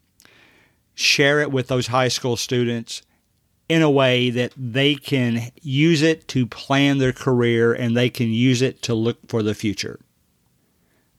share 0.96 1.42
it 1.42 1.52
with 1.52 1.68
those 1.68 1.88
high 1.88 2.08
school 2.08 2.38
students 2.38 3.02
in 3.68 3.82
a 3.82 3.92
way 3.92 4.30
that 4.30 4.54
they 4.56 4.96
can 4.96 5.52
use 5.62 6.02
it 6.02 6.26
to 6.30 6.48
plan 6.48 7.00
their 7.00 7.12
career 7.12 7.74
and 7.74 7.98
they 7.98 8.10
can 8.10 8.30
use 8.30 8.62
it 8.62 8.82
to 8.84 8.94
look 8.94 9.18
for 9.28 9.44
the 9.44 9.54
future. 9.54 10.00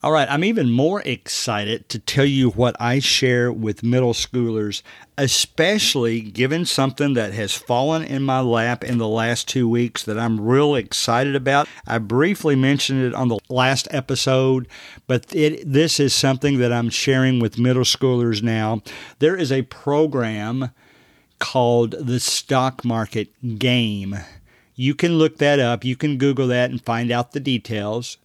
All 0.00 0.12
right, 0.12 0.30
I'm 0.30 0.44
even 0.44 0.70
more 0.70 1.00
excited 1.00 1.88
to 1.88 1.98
tell 1.98 2.24
you 2.24 2.50
what 2.50 2.76
I 2.78 3.00
share 3.00 3.52
with 3.52 3.82
middle 3.82 4.12
schoolers, 4.12 4.82
especially 5.16 6.20
given 6.20 6.66
something 6.66 7.14
that 7.14 7.32
has 7.32 7.52
fallen 7.56 8.04
in 8.04 8.22
my 8.22 8.38
lap 8.38 8.84
in 8.84 8.98
the 8.98 9.08
last 9.08 9.48
two 9.48 9.68
weeks 9.68 10.04
that 10.04 10.16
I'm 10.16 10.40
real 10.40 10.76
excited 10.76 11.34
about. 11.34 11.66
I 11.84 11.98
briefly 11.98 12.54
mentioned 12.54 13.02
it 13.02 13.12
on 13.12 13.26
the 13.26 13.40
last 13.48 13.88
episode, 13.90 14.68
but 15.08 15.34
it, 15.34 15.64
this 15.66 15.98
is 15.98 16.14
something 16.14 16.58
that 16.58 16.72
I'm 16.72 16.90
sharing 16.90 17.40
with 17.40 17.58
middle 17.58 17.82
schoolers 17.82 18.40
now. 18.40 18.82
There 19.18 19.34
is 19.34 19.50
a 19.50 19.62
program 19.62 20.70
called 21.40 21.96
the 21.98 22.20
Stock 22.20 22.84
Market 22.84 23.30
Game. 23.58 24.16
You 24.76 24.94
can 24.94 25.18
look 25.18 25.38
that 25.38 25.58
up, 25.58 25.84
you 25.84 25.96
can 25.96 26.18
Google 26.18 26.46
that 26.46 26.70
and 26.70 26.80
find 26.80 27.10
out 27.10 27.32
the 27.32 27.40
details 27.40 28.16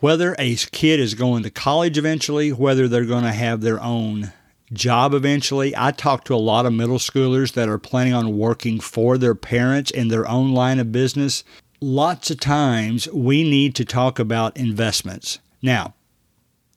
whether 0.00 0.34
a 0.38 0.56
kid 0.56 0.98
is 0.98 1.14
going 1.14 1.42
to 1.44 1.50
college 1.50 1.96
eventually, 1.96 2.52
whether 2.52 2.88
they're 2.88 3.04
going 3.04 3.24
to 3.24 3.32
have 3.32 3.60
their 3.60 3.80
own 3.82 4.32
job 4.72 5.14
eventually. 5.14 5.74
I 5.76 5.90
talk 5.92 6.24
to 6.24 6.34
a 6.34 6.36
lot 6.36 6.66
of 6.66 6.72
middle 6.72 6.98
schoolers 6.98 7.52
that 7.54 7.68
are 7.68 7.78
planning 7.78 8.14
on 8.14 8.38
working 8.38 8.80
for 8.80 9.18
their 9.18 9.34
parents 9.34 9.90
in 9.90 10.08
their 10.08 10.28
own 10.28 10.52
line 10.52 10.78
of 10.78 10.92
business. 10.92 11.44
Lots 11.80 12.30
of 12.30 12.40
times 12.40 13.08
we 13.12 13.42
need 13.42 13.74
to 13.76 13.84
talk 13.84 14.18
about 14.18 14.56
investments. 14.56 15.38
Now, 15.62 15.94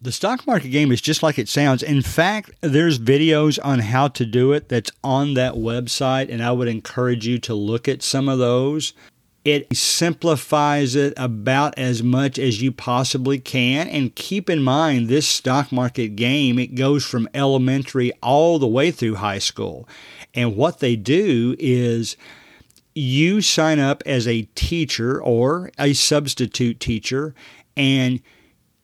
the 0.01 0.11
stock 0.11 0.45
market 0.45 0.69
game 0.69 0.91
is 0.91 0.99
just 0.99 1.23
like 1.23 1.39
it 1.39 1.47
sounds. 1.47 1.81
In 1.81 2.01
fact, 2.01 2.51
there's 2.59 2.99
videos 2.99 3.57
on 3.63 3.79
how 3.79 4.09
to 4.09 4.25
do 4.25 4.51
it 4.51 4.67
that's 4.67 4.91
on 5.01 5.33
that 5.35 5.53
website, 5.53 6.29
and 6.29 6.43
I 6.43 6.51
would 6.51 6.67
encourage 6.67 7.25
you 7.25 7.39
to 7.39 7.53
look 7.53 7.87
at 7.87 8.03
some 8.03 8.27
of 8.27 8.37
those. 8.37 8.93
It 9.45 9.75
simplifies 9.75 10.95
it 10.95 11.13
about 11.17 11.77
as 11.77 12.01
much 12.01 12.39
as 12.39 12.61
you 12.61 12.71
possibly 12.71 13.39
can. 13.39 13.89
And 13.89 14.15
keep 14.15 14.49
in 14.49 14.63
mind, 14.63 15.09
this 15.09 15.27
stock 15.27 15.71
market 15.71 16.15
game, 16.15 16.57
it 16.57 16.75
goes 16.75 17.05
from 17.05 17.27
elementary 17.33 18.13
all 18.21 18.57
the 18.57 18.67
way 18.67 18.89
through 18.89 19.15
high 19.15 19.39
school. 19.39 19.87
And 20.33 20.55
what 20.55 20.79
they 20.79 20.95
do 20.95 21.55
is 21.59 22.15
you 22.95 23.41
sign 23.41 23.79
up 23.79 24.01
as 24.05 24.27
a 24.27 24.43
teacher 24.55 25.21
or 25.21 25.71
a 25.77 25.93
substitute 25.93 26.79
teacher, 26.79 27.35
and 27.75 28.21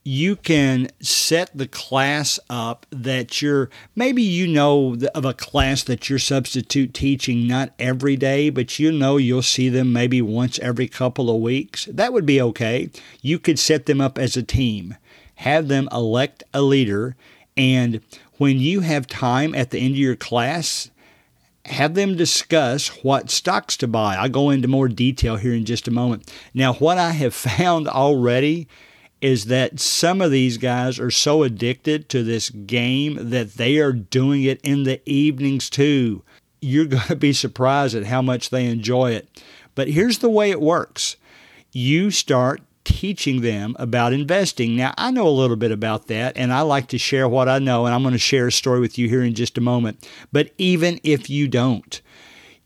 you 0.10 0.36
can 0.36 0.88
set 1.00 1.56
the 1.56 1.68
class 1.68 2.39
up 2.50 2.88
that 2.89 3.44
you're 3.44 3.70
maybe 3.96 4.24
you 4.24 4.48
know 4.48 4.98
of 5.13 5.24
a 5.24 5.36
class 5.36 5.84
that 5.84 6.10
you're 6.10 6.18
substitute 6.18 6.96
teaching 6.96 7.46
not 7.46 7.74
every 7.78 8.16
day, 8.16 8.50
but 8.50 8.80
you 8.80 8.92
know 8.92 9.18
you'll 9.18 9.44
see 9.44 9.70
them 9.70 9.94
maybe 9.94 10.20
once 10.20 10.58
every 10.60 10.88
couple 10.88 11.30
of 11.30 11.39
weeks. 11.39 11.86
That 11.86 12.12
would 12.12 12.25
be 12.25 12.42
okay. 12.42 12.89
You 13.22 13.38
could 13.38 13.60
set 13.60 13.86
them 13.86 14.01
up 14.01 14.18
as 14.18 14.36
a 14.36 14.42
team, 14.42 14.98
have 15.36 15.68
them 15.68 15.88
elect 15.92 16.44
a 16.56 16.63
leader, 16.63 17.16
and 17.56 18.01
when 18.39 18.58
you 18.58 18.80
have 18.80 19.06
time 19.06 19.54
at 19.54 19.70
the 19.70 19.78
end 19.78 19.92
of 19.92 20.00
your 20.00 20.16
class, 20.16 20.89
have 21.66 21.94
them 21.94 22.18
discuss 22.18 22.88
what 23.04 23.30
stocks 23.30 23.78
to 23.78 23.88
buy. 23.88 24.16
I'll 24.16 24.28
go 24.28 24.50
into 24.50 24.68
more 24.68 24.88
detail 24.88 25.36
here 25.36 25.54
in 25.54 25.66
just 25.66 25.88
a 25.88 25.92
moment. 25.92 26.34
Now, 26.51 26.74
what 26.74 26.98
I 26.98 27.12
have 27.12 27.34
found 27.36 27.88
already 27.88 28.68
is 29.22 29.46
that 29.46 29.80
some 29.80 30.22
of 30.22 30.32
these 30.32 30.58
guys 30.58 31.00
are 31.00 31.12
so 31.12 31.44
addicted 31.44 32.10
to 32.10 32.24
this 32.24 32.50
game 32.50 33.18
that 33.30 33.56
they 33.56 33.78
are 33.78 33.92
doing 33.92 34.44
it 34.44 34.62
in 34.62 34.84
the 34.84 35.02
evenings 35.10 35.70
too. 35.70 36.24
You're 36.62 36.86
going 36.86 37.08
to 37.08 37.16
be 37.16 37.34
surprised 37.34 37.96
at 37.96 38.06
how 38.06 38.22
much 38.22 38.50
they 38.50 38.66
enjoy 38.66 39.12
it. 39.12 39.44
But 39.76 39.90
here's 39.90 40.20
the 40.20 40.30
way 40.30 40.52
it 40.52 40.62
works 40.62 41.16
you 41.72 42.10
start 42.10 42.62
teaching 42.84 43.42
them 43.42 43.76
about 43.78 44.14
investing. 44.14 44.76
Now, 44.76 44.94
I 44.98 45.12
know 45.12 45.28
a 45.28 45.30
little 45.30 45.56
bit 45.56 45.72
about 45.72 46.08
that, 46.08 46.36
and 46.36 46.52
I 46.52 46.62
like 46.62 46.88
to 46.88 46.98
share 46.98 47.30
what 47.30 47.48
I 47.48 47.60
know, 47.60 47.86
and 47.86 47.94
I'm 47.94 48.02
going 48.02 48.14
to 48.14 48.18
share 48.18 48.48
a 48.48 48.52
story 48.52 48.80
with 48.80 48.98
you 48.98 49.08
here 49.08 49.24
in 49.24 49.36
just 49.36 49.58
a 49.58 49.62
moment. 49.62 50.08
But 50.32 50.52
even 50.58 51.00
if 51.04 51.30
you 51.30 51.48
don't, 51.48 52.02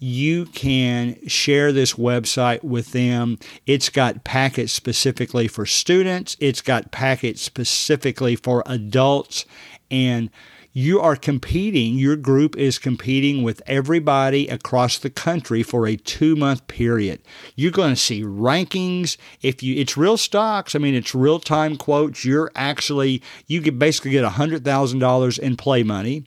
you 0.03 0.45
can 0.47 1.17
share 1.29 1.71
this 1.71 1.93
website 1.93 2.61
with 2.61 2.91
them. 2.91 3.39
It's 3.65 3.87
got 3.87 4.25
packets 4.25 4.73
specifically 4.73 5.47
for 5.47 5.65
students, 5.65 6.35
it's 6.41 6.59
got 6.59 6.91
packets 6.91 7.41
specifically 7.41 8.35
for 8.35 8.63
adults, 8.65 9.45
and 9.89 10.29
you 10.73 10.99
are 10.99 11.15
competing, 11.15 11.95
your 11.95 12.15
group 12.15 12.57
is 12.57 12.79
competing 12.79 13.43
with 13.43 13.61
everybody 13.67 14.47
across 14.47 14.97
the 14.97 15.09
country 15.09 15.61
for 15.61 15.85
a 15.85 15.95
two 15.95 16.35
month 16.35 16.65
period. 16.67 17.21
You're 17.55 17.71
going 17.71 17.91
to 17.91 17.99
see 17.99 18.23
rankings. 18.23 19.15
If 19.43 19.61
you, 19.61 19.75
it's 19.75 19.95
real 19.95 20.17
stocks. 20.17 20.73
I 20.73 20.79
mean, 20.79 20.95
it's 20.95 21.13
real 21.13 21.39
time 21.39 21.77
quotes. 21.77 22.25
You're 22.25 22.51
actually, 22.55 23.21
you 23.45 23.61
could 23.61 23.77
basically 23.77 24.11
get 24.11 24.25
$100,000 24.25 25.39
in 25.39 25.57
play 25.57 25.83
money 25.83 26.25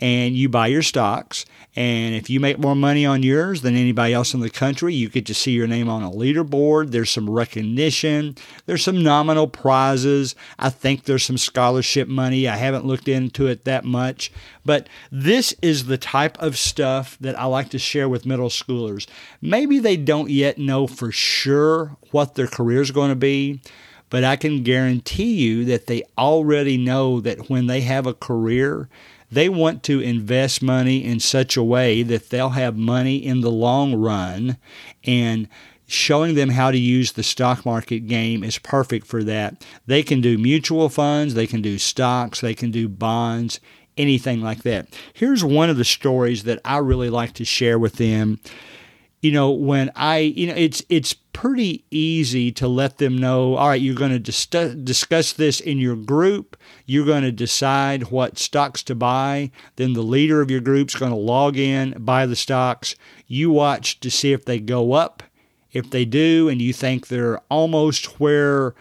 and 0.00 0.36
you 0.36 0.48
buy 0.48 0.68
your 0.68 0.82
stocks. 0.82 1.44
And 1.74 2.14
if 2.14 2.30
you 2.30 2.40
make 2.40 2.58
more 2.58 2.74
money 2.74 3.04
on 3.04 3.22
yours 3.22 3.62
than 3.62 3.76
anybody 3.76 4.12
else 4.12 4.34
in 4.34 4.40
the 4.40 4.50
country, 4.50 4.94
you 4.94 5.08
get 5.08 5.26
to 5.26 5.34
see 5.34 5.52
your 5.52 5.66
name 5.66 5.88
on 5.88 6.02
a 6.02 6.10
leaderboard. 6.10 6.90
There's 6.90 7.10
some 7.10 7.28
recognition. 7.28 8.36
There's 8.66 8.84
some 8.84 9.02
nominal 9.02 9.48
prizes. 9.48 10.34
I 10.58 10.70
think 10.70 11.04
there's 11.04 11.24
some 11.24 11.38
scholarship 11.38 12.08
money. 12.08 12.48
I 12.48 12.56
haven't 12.56 12.86
looked 12.86 13.08
into 13.08 13.46
it 13.46 13.64
that 13.64 13.84
much. 13.88 14.30
But 14.64 14.88
this 15.10 15.54
is 15.62 15.86
the 15.86 15.98
type 15.98 16.38
of 16.40 16.56
stuff 16.56 17.16
that 17.20 17.38
I 17.38 17.44
like 17.46 17.70
to 17.70 17.78
share 17.78 18.08
with 18.08 18.26
middle 18.26 18.48
schoolers. 18.48 19.06
Maybe 19.40 19.78
they 19.78 19.96
don't 19.96 20.30
yet 20.30 20.58
know 20.58 20.86
for 20.86 21.10
sure 21.10 21.96
what 22.10 22.34
their 22.34 22.46
career 22.46 22.80
is 22.80 22.90
going 22.90 23.10
to 23.10 23.16
be, 23.16 23.60
but 24.10 24.24
I 24.24 24.36
can 24.36 24.62
guarantee 24.62 25.34
you 25.34 25.64
that 25.66 25.86
they 25.86 26.02
already 26.16 26.76
know 26.76 27.20
that 27.20 27.50
when 27.50 27.66
they 27.66 27.82
have 27.82 28.06
a 28.06 28.14
career, 28.14 28.88
they 29.30 29.48
want 29.48 29.82
to 29.84 30.00
invest 30.00 30.62
money 30.62 31.04
in 31.04 31.20
such 31.20 31.56
a 31.56 31.62
way 31.62 32.02
that 32.02 32.30
they'll 32.30 32.50
have 32.50 32.76
money 32.76 33.16
in 33.16 33.40
the 33.42 33.50
long 33.50 33.94
run 33.94 34.56
and 35.04 35.48
showing 35.86 36.34
them 36.34 36.50
how 36.50 36.70
to 36.70 36.78
use 36.78 37.12
the 37.12 37.22
stock 37.22 37.64
market 37.64 38.00
game 38.00 38.44
is 38.44 38.58
perfect 38.58 39.06
for 39.06 39.24
that. 39.24 39.64
They 39.86 40.02
can 40.02 40.20
do 40.20 40.36
mutual 40.36 40.88
funds, 40.88 41.34
they 41.34 41.46
can 41.46 41.62
do 41.62 41.78
stocks, 41.78 42.40
they 42.40 42.54
can 42.54 42.70
do 42.70 42.88
bonds, 42.88 43.58
anything 43.98 44.40
like 44.40 44.62
that. 44.62 44.88
Here's 45.12 45.44
one 45.44 45.68
of 45.68 45.76
the 45.76 45.84
stories 45.84 46.44
that 46.44 46.60
I 46.64 46.78
really 46.78 47.10
like 47.10 47.32
to 47.34 47.44
share 47.44 47.78
with 47.78 47.94
them. 47.94 48.40
You 49.20 49.32
know, 49.32 49.50
when 49.50 49.90
I, 49.96 50.18
you 50.18 50.46
know, 50.46 50.54
it's 50.54 50.82
it's 50.88 51.12
pretty 51.12 51.84
easy 51.90 52.50
to 52.52 52.66
let 52.66 52.98
them 52.98 53.18
know, 53.18 53.56
all 53.56 53.68
right, 53.68 53.80
you're 53.80 53.94
going 53.94 54.12
to 54.12 54.18
dis- 54.18 54.46
discuss 54.46 55.32
this 55.32 55.60
in 55.60 55.78
your 55.78 55.96
group. 55.96 56.56
You're 56.86 57.06
going 57.06 57.22
to 57.22 57.32
decide 57.32 58.10
what 58.10 58.38
stocks 58.38 58.82
to 58.84 58.94
buy. 58.94 59.50
Then 59.76 59.92
the 59.92 60.02
leader 60.02 60.40
of 60.40 60.50
your 60.50 60.60
group's 60.60 60.94
going 60.96 61.12
to 61.12 61.16
log 61.18 61.56
in, 61.56 61.94
buy 61.98 62.26
the 62.26 62.36
stocks. 62.36 62.94
You 63.26 63.50
watch 63.50 64.00
to 64.00 64.10
see 64.10 64.32
if 64.32 64.44
they 64.44 64.60
go 64.60 64.92
up. 64.92 65.22
If 65.70 65.90
they 65.90 66.06
do, 66.06 66.48
and 66.48 66.62
you 66.62 66.72
think 66.72 67.06
they're 67.08 67.40
almost 67.50 68.18
where 68.18 68.74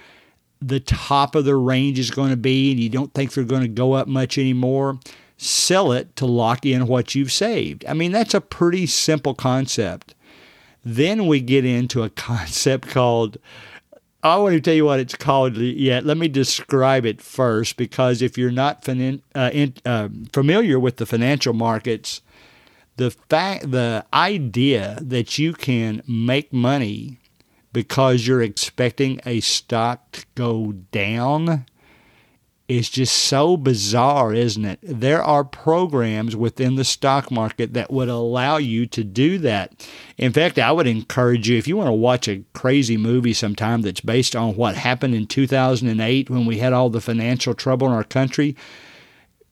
the 0.62 0.80
top 0.80 1.36
of 1.36 1.46
their 1.46 1.60
range 1.60 2.00
is 2.00 2.12
going 2.12 2.32
to 2.32 2.38
be, 2.38 2.72
and 2.72 2.80
you 2.80 2.90
don't 2.90 3.14
think 3.14 3.34
they're 3.34 3.44
going 3.44 3.62
to 3.62 3.68
go 3.68 3.94
up 3.94 4.08
much 4.08 4.38
anymore, 4.38 5.00
sell 5.38 5.92
it 5.92 6.16
to 6.16 6.26
lock 6.26 6.66
in 6.66 6.88
what 6.88 7.16
you've 7.16 7.32
saved. 7.32 7.86
I 7.88 7.94
mean, 7.94 8.12
that's 8.12 8.34
a 8.34 8.42
pretty 8.42 8.88
simple 8.88 9.34
concept. 9.34 10.16
Then 10.84 11.28
we 11.28 11.42
get 11.42 11.66
into 11.66 12.04
a 12.04 12.10
concept 12.12 12.90
called 12.90 13.38
I 14.24 14.38
want 14.38 14.56
to 14.56 14.62
tell 14.62 14.74
you 14.74 14.86
what 14.86 15.00
it's 15.00 15.16
called 15.16 15.58
yet. 15.58 16.06
Let 16.06 16.18
me 16.18 16.28
describe 16.28 17.06
it 17.06 17.22
first, 17.22 17.78
because 17.78 18.22
if 18.22 18.38
you're 18.38 18.52
not 18.52 18.88
uh, 18.90 18.92
in, 19.54 19.74
uh, 19.86 20.10
familiar 20.34 20.80
with 20.80 20.98
the 20.98 21.06
financial 21.06 21.54
markets, 21.54 22.22
the 22.98 23.12
fact, 23.12 23.72
the 23.72 24.06
idea 24.14 24.98
that 25.02 25.38
you 25.38 25.54
can 25.54 26.02
make 26.08 26.52
money 26.52 27.20
because 27.77 28.25
you're 28.25 28.41
expecting 28.41 29.22
a 29.24 29.39
stock 29.39 30.12
to 30.12 30.25
go 30.34 30.72
down 30.91 31.63
is 32.67 32.89
just 32.89 33.15
so 33.15 33.55
bizarre, 33.55 34.34
isn't 34.34 34.65
it? 34.65 34.79
There 34.81 35.22
are 35.22 35.43
programs 35.43 36.36
within 36.36 36.74
the 36.74 36.84
stock 36.84 37.29
market 37.29 37.75
that 37.75 37.91
would 37.91 38.10
allow 38.10 38.57
you 38.57 38.88
to 38.88 39.03
do 39.03 39.38
that. 39.38 39.88
In 40.17 40.34
fact, 40.34 40.57
I 40.57 40.72
would 40.72 40.88
encourage 40.88 41.48
you 41.48 41.55
if 41.60 41.67
you 41.67 41.77
want 41.77 41.89
to 41.89 41.93
watch 41.93 42.27
a 42.27 42.43
crazy 42.53 42.98
movie 42.98 43.31
sometime 43.31 43.84
that's 43.84 44.01
based 44.01 44.36
on 44.36 44.55
what 44.55 44.74
happened 44.74 45.13
in 45.13 45.27
2008 45.27 46.31
when 46.31 46.48
we 46.48 46.57
had 46.57 46.74
all 46.74 46.89
the 46.89 47.00
financial 47.00 47.53
trouble 47.53 47.86
in 47.86 47.93
our 47.93 48.03
country. 48.03 48.55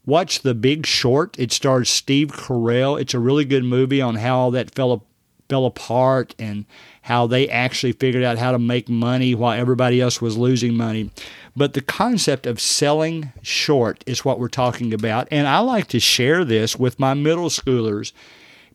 Watch 0.03 0.39
The 0.39 0.55
Big 0.55 0.88
Short. 0.88 1.38
It 1.38 1.51
stars 1.51 1.91
Steve 1.91 2.29
Carell. 2.29 3.00
It's 3.00 3.13
a 3.13 3.20
really 3.20 3.46
good 3.46 3.65
movie 3.65 4.01
on 4.01 4.15
how 4.15 4.36
all 4.36 4.50
that 4.50 4.74
fell 4.74 5.05
fell 5.50 5.65
apart 5.65 6.36
and 6.39 6.65
how 7.06 7.28
they 7.28 7.48
actually 7.48 7.92
figured 7.92 8.24
out 8.24 8.40
how 8.40 8.52
to 8.52 8.58
make 8.58 8.90
money 8.90 9.36
while 9.36 9.56
everybody 9.56 10.02
else 10.02 10.20
was 10.20 10.38
losing 10.38 10.74
money. 10.74 11.12
But 11.56 11.74
the 11.74 11.82
concept 11.82 12.48
of 12.48 12.60
selling 12.60 13.32
short 13.44 14.04
is 14.08 14.26
what 14.26 14.40
we're 14.40 14.48
talking 14.48 14.92
about. 14.92 15.28
And 15.30 15.48
I 15.48 15.60
like 15.60 15.86
to 15.90 16.00
share 16.00 16.44
this 16.44 16.78
with 16.78 17.00
my 17.00 17.14
middle 17.14 17.50
schoolers 17.50 18.12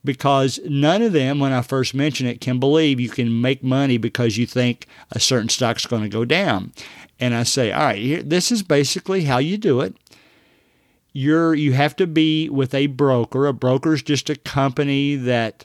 because 0.05 0.61
none 0.65 1.03
of 1.03 1.13
them, 1.13 1.41
when 1.41 1.51
I 1.51 1.61
first 1.63 1.93
mention 1.93 2.29
it, 2.29 2.41
can 2.41 2.61
believe 2.61 3.01
you 3.01 3.09
can 3.09 3.41
make 3.41 3.65
money 3.65 3.99
because 3.99 4.39
you 4.39 4.47
think 4.47 4.87
a 5.11 5.19
certain 5.19 5.49
stock's 5.49 5.85
going 5.85 6.05
to 6.05 6.09
go 6.09 6.25
down. 6.25 6.73
And 7.19 7.35
I 7.35 7.43
say, 7.43 7.73
all 7.73 7.83
right, 7.83 7.99
here, 7.99 8.23
this 8.23 8.53
is 8.53 8.63
basically 8.63 9.25
how 9.25 9.39
you 9.39 9.59
do 9.59 9.81
it. 9.81 9.97
You're 11.13 11.53
you 11.57 11.73
have 11.73 11.97
to 11.97 12.07
be 12.07 12.49
with 12.49 12.75
a 12.75 12.87
broker. 12.87 13.49
A 13.49 13.53
broker 13.53 13.93
is 13.93 14.05
just 14.05 14.31
a 14.31 14.37
company 14.37 15.17
that 15.17 15.65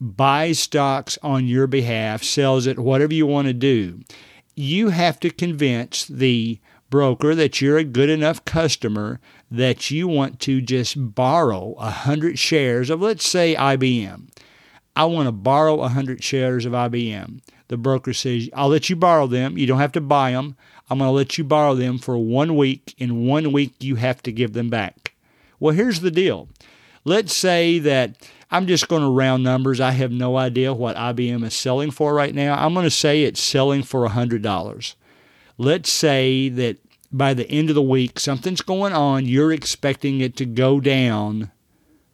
buys 0.00 0.58
stocks 0.58 1.18
on 1.22 1.46
your 1.46 1.66
behalf, 1.66 2.22
sells 2.22 2.66
it, 2.66 2.78
whatever 2.78 3.14
you 3.14 3.26
want 3.26 3.48
to 3.48 3.54
do 3.54 4.00
you 4.56 4.88
have 4.88 5.20
to 5.20 5.30
convince 5.30 6.06
the 6.06 6.58
broker 6.88 7.34
that 7.34 7.60
you're 7.60 7.76
a 7.76 7.84
good 7.84 8.08
enough 8.08 8.44
customer 8.46 9.20
that 9.50 9.90
you 9.90 10.08
want 10.08 10.40
to 10.40 10.60
just 10.62 11.14
borrow 11.14 11.74
100 11.76 12.38
shares 12.38 12.88
of, 12.88 13.02
let's 13.02 13.28
say, 13.28 13.54
IBM. 13.54 14.28
I 14.96 15.04
want 15.04 15.26
to 15.26 15.32
borrow 15.32 15.74
100 15.76 16.24
shares 16.24 16.64
of 16.64 16.72
IBM. 16.72 17.42
The 17.68 17.76
broker 17.76 18.14
says, 18.14 18.48
I'll 18.54 18.68
let 18.68 18.88
you 18.88 18.96
borrow 18.96 19.26
them. 19.26 19.58
You 19.58 19.66
don't 19.66 19.78
have 19.78 19.92
to 19.92 20.00
buy 20.00 20.32
them. 20.32 20.56
I'm 20.88 20.98
going 20.98 21.08
to 21.08 21.12
let 21.12 21.36
you 21.36 21.44
borrow 21.44 21.74
them 21.74 21.98
for 21.98 22.16
one 22.16 22.56
week. 22.56 22.94
In 22.96 23.26
one 23.26 23.52
week, 23.52 23.74
you 23.80 23.96
have 23.96 24.22
to 24.22 24.32
give 24.32 24.54
them 24.54 24.70
back. 24.70 25.12
Well, 25.60 25.74
here's 25.74 26.00
the 26.00 26.10
deal. 26.10 26.48
Let's 27.04 27.34
say 27.34 27.78
that 27.80 28.30
I'm 28.50 28.66
just 28.66 28.88
going 28.88 29.02
to 29.02 29.10
round 29.10 29.42
numbers. 29.42 29.80
I 29.80 29.90
have 29.92 30.12
no 30.12 30.36
idea 30.36 30.72
what 30.72 30.96
IBM 30.96 31.44
is 31.44 31.54
selling 31.54 31.90
for 31.90 32.14
right 32.14 32.34
now. 32.34 32.54
I'm 32.54 32.74
going 32.74 32.84
to 32.84 32.90
say 32.90 33.22
it's 33.22 33.40
selling 33.40 33.82
for 33.82 34.08
$100. 34.08 34.94
Let's 35.58 35.90
say 35.90 36.48
that 36.50 36.78
by 37.10 37.34
the 37.34 37.48
end 37.50 37.70
of 37.70 37.74
the 37.74 37.82
week, 37.82 38.20
something's 38.20 38.60
going 38.60 38.92
on. 38.92 39.26
You're 39.26 39.52
expecting 39.52 40.20
it 40.20 40.36
to 40.36 40.44
go 40.44 40.80
down 40.80 41.50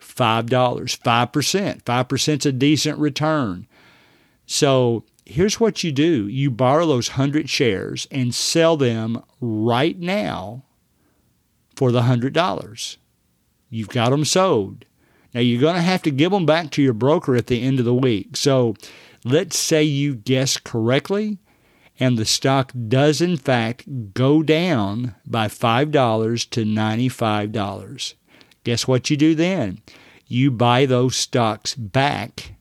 $5, 0.00 0.48
5%. 0.48 1.82
5% 1.82 2.38
is 2.38 2.46
a 2.46 2.52
decent 2.52 2.98
return. 2.98 3.66
So 4.46 5.04
here's 5.24 5.60
what 5.60 5.84
you 5.84 5.92
do 5.92 6.28
you 6.28 6.50
borrow 6.50 6.86
those 6.86 7.10
100 7.10 7.48
shares 7.48 8.06
and 8.10 8.34
sell 8.34 8.76
them 8.76 9.22
right 9.40 9.98
now 9.98 10.64
for 11.76 11.92
the 11.92 12.02
$100. 12.02 12.96
You've 13.70 13.88
got 13.88 14.10
them 14.10 14.24
sold. 14.24 14.84
Now, 15.34 15.40
you're 15.40 15.60
going 15.60 15.76
to 15.76 15.82
have 15.82 16.02
to 16.02 16.10
give 16.10 16.30
them 16.30 16.46
back 16.46 16.70
to 16.72 16.82
your 16.82 16.92
broker 16.92 17.34
at 17.36 17.46
the 17.46 17.62
end 17.62 17.78
of 17.78 17.84
the 17.84 17.94
week. 17.94 18.36
So 18.36 18.74
let's 19.24 19.58
say 19.58 19.82
you 19.82 20.14
guess 20.14 20.58
correctly 20.58 21.38
and 21.98 22.18
the 22.18 22.24
stock 22.24 22.72
does, 22.88 23.20
in 23.20 23.36
fact, 23.36 24.12
go 24.14 24.42
down 24.42 25.14
by 25.26 25.46
$5 25.46 26.50
to 26.50 26.64
$95. 26.64 28.14
Guess 28.64 28.88
what 28.88 29.10
you 29.10 29.16
do 29.16 29.34
then? 29.34 29.80
You 30.26 30.50
buy 30.50 30.86
those 30.86 31.16
stocks 31.16 31.74
back 31.74 32.54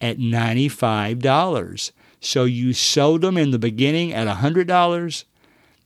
at 0.00 0.18
$95. 0.18 1.92
So 2.20 2.44
you 2.44 2.72
sold 2.72 3.20
them 3.20 3.36
in 3.36 3.50
the 3.50 3.58
beginning 3.58 4.12
at 4.12 4.28
$100. 4.28 5.24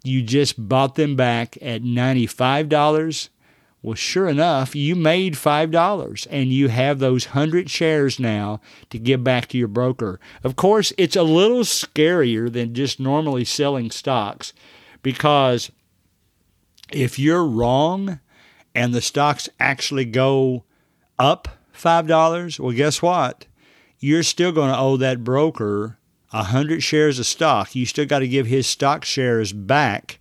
You 0.05 0.23
just 0.23 0.69
bought 0.69 0.95
them 0.95 1.17
back 1.17 1.57
at 1.61 1.83
$95 1.83 3.29
well, 3.87 3.95
sure 3.95 4.29
enough, 4.29 4.75
you 4.75 4.97
made 4.97 5.35
$5 5.35 6.27
and 6.29 6.53
you 6.53 6.67
have 6.67 6.99
those 6.99 7.27
100 7.27 7.71
shares 7.71 8.19
now 8.19 8.61
to 8.91 8.99
give 8.99 9.23
back 9.23 9.47
to 9.47 9.59
your 9.59 9.69
broker. 9.69 10.19
Of 10.43 10.57
course, 10.57 10.93
it's 10.99 11.15
a 11.15 11.23
little 11.23 11.61
scarier 11.61 12.53
than 12.53 12.75
just 12.75 12.99
normally 12.99 13.45
selling 13.45 13.93
stocks 13.93 14.53
because 15.05 15.71
if 16.91 17.17
you're 17.17 17.47
wrong 17.47 18.19
and 18.75 18.93
the 18.93 19.01
stocks 19.01 19.49
actually 19.61 20.05
go 20.05 20.65
up 21.17 21.47
$5, 21.73 22.59
well, 22.59 22.73
guess 22.73 23.01
what? 23.01 23.47
You're 24.01 24.25
still 24.25 24.51
going 24.51 24.73
to 24.73 24.79
owe 24.79 24.97
that 24.97 25.23
broker 25.23 25.97
100 26.31 26.83
shares 26.83 27.21
of 27.21 27.27
stock. 27.27 27.77
You 27.77 27.87
still 27.87 28.07
got 28.07 28.19
to 28.19 28.27
give 28.27 28.49
his 28.49 28.67
stock 28.67 29.05
shares 29.05 29.53
back 29.53 30.19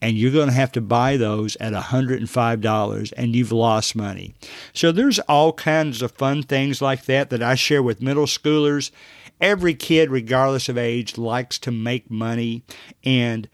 and 0.00 0.16
you're 0.16 0.32
going 0.32 0.48
to 0.48 0.54
have 0.54 0.72
to 0.72 0.80
buy 0.80 1.16
those 1.16 1.56
at 1.56 1.72
$105 1.72 3.12
and 3.16 3.36
you've 3.36 3.52
lost 3.52 3.96
money. 3.96 4.34
So 4.72 4.92
there's 4.92 5.18
all 5.20 5.52
kinds 5.52 6.02
of 6.02 6.12
fun 6.12 6.42
things 6.42 6.80
like 6.80 7.04
that 7.06 7.30
that 7.30 7.42
I 7.42 7.54
share 7.54 7.82
with 7.82 8.02
middle 8.02 8.26
schoolers. 8.26 8.90
Every 9.40 9.74
kid, 9.74 10.10
regardless 10.10 10.68
of 10.68 10.78
age, 10.78 11.16
likes 11.18 11.58
to 11.60 11.70
make 11.70 12.10
money. 12.10 12.64
And 13.04 13.48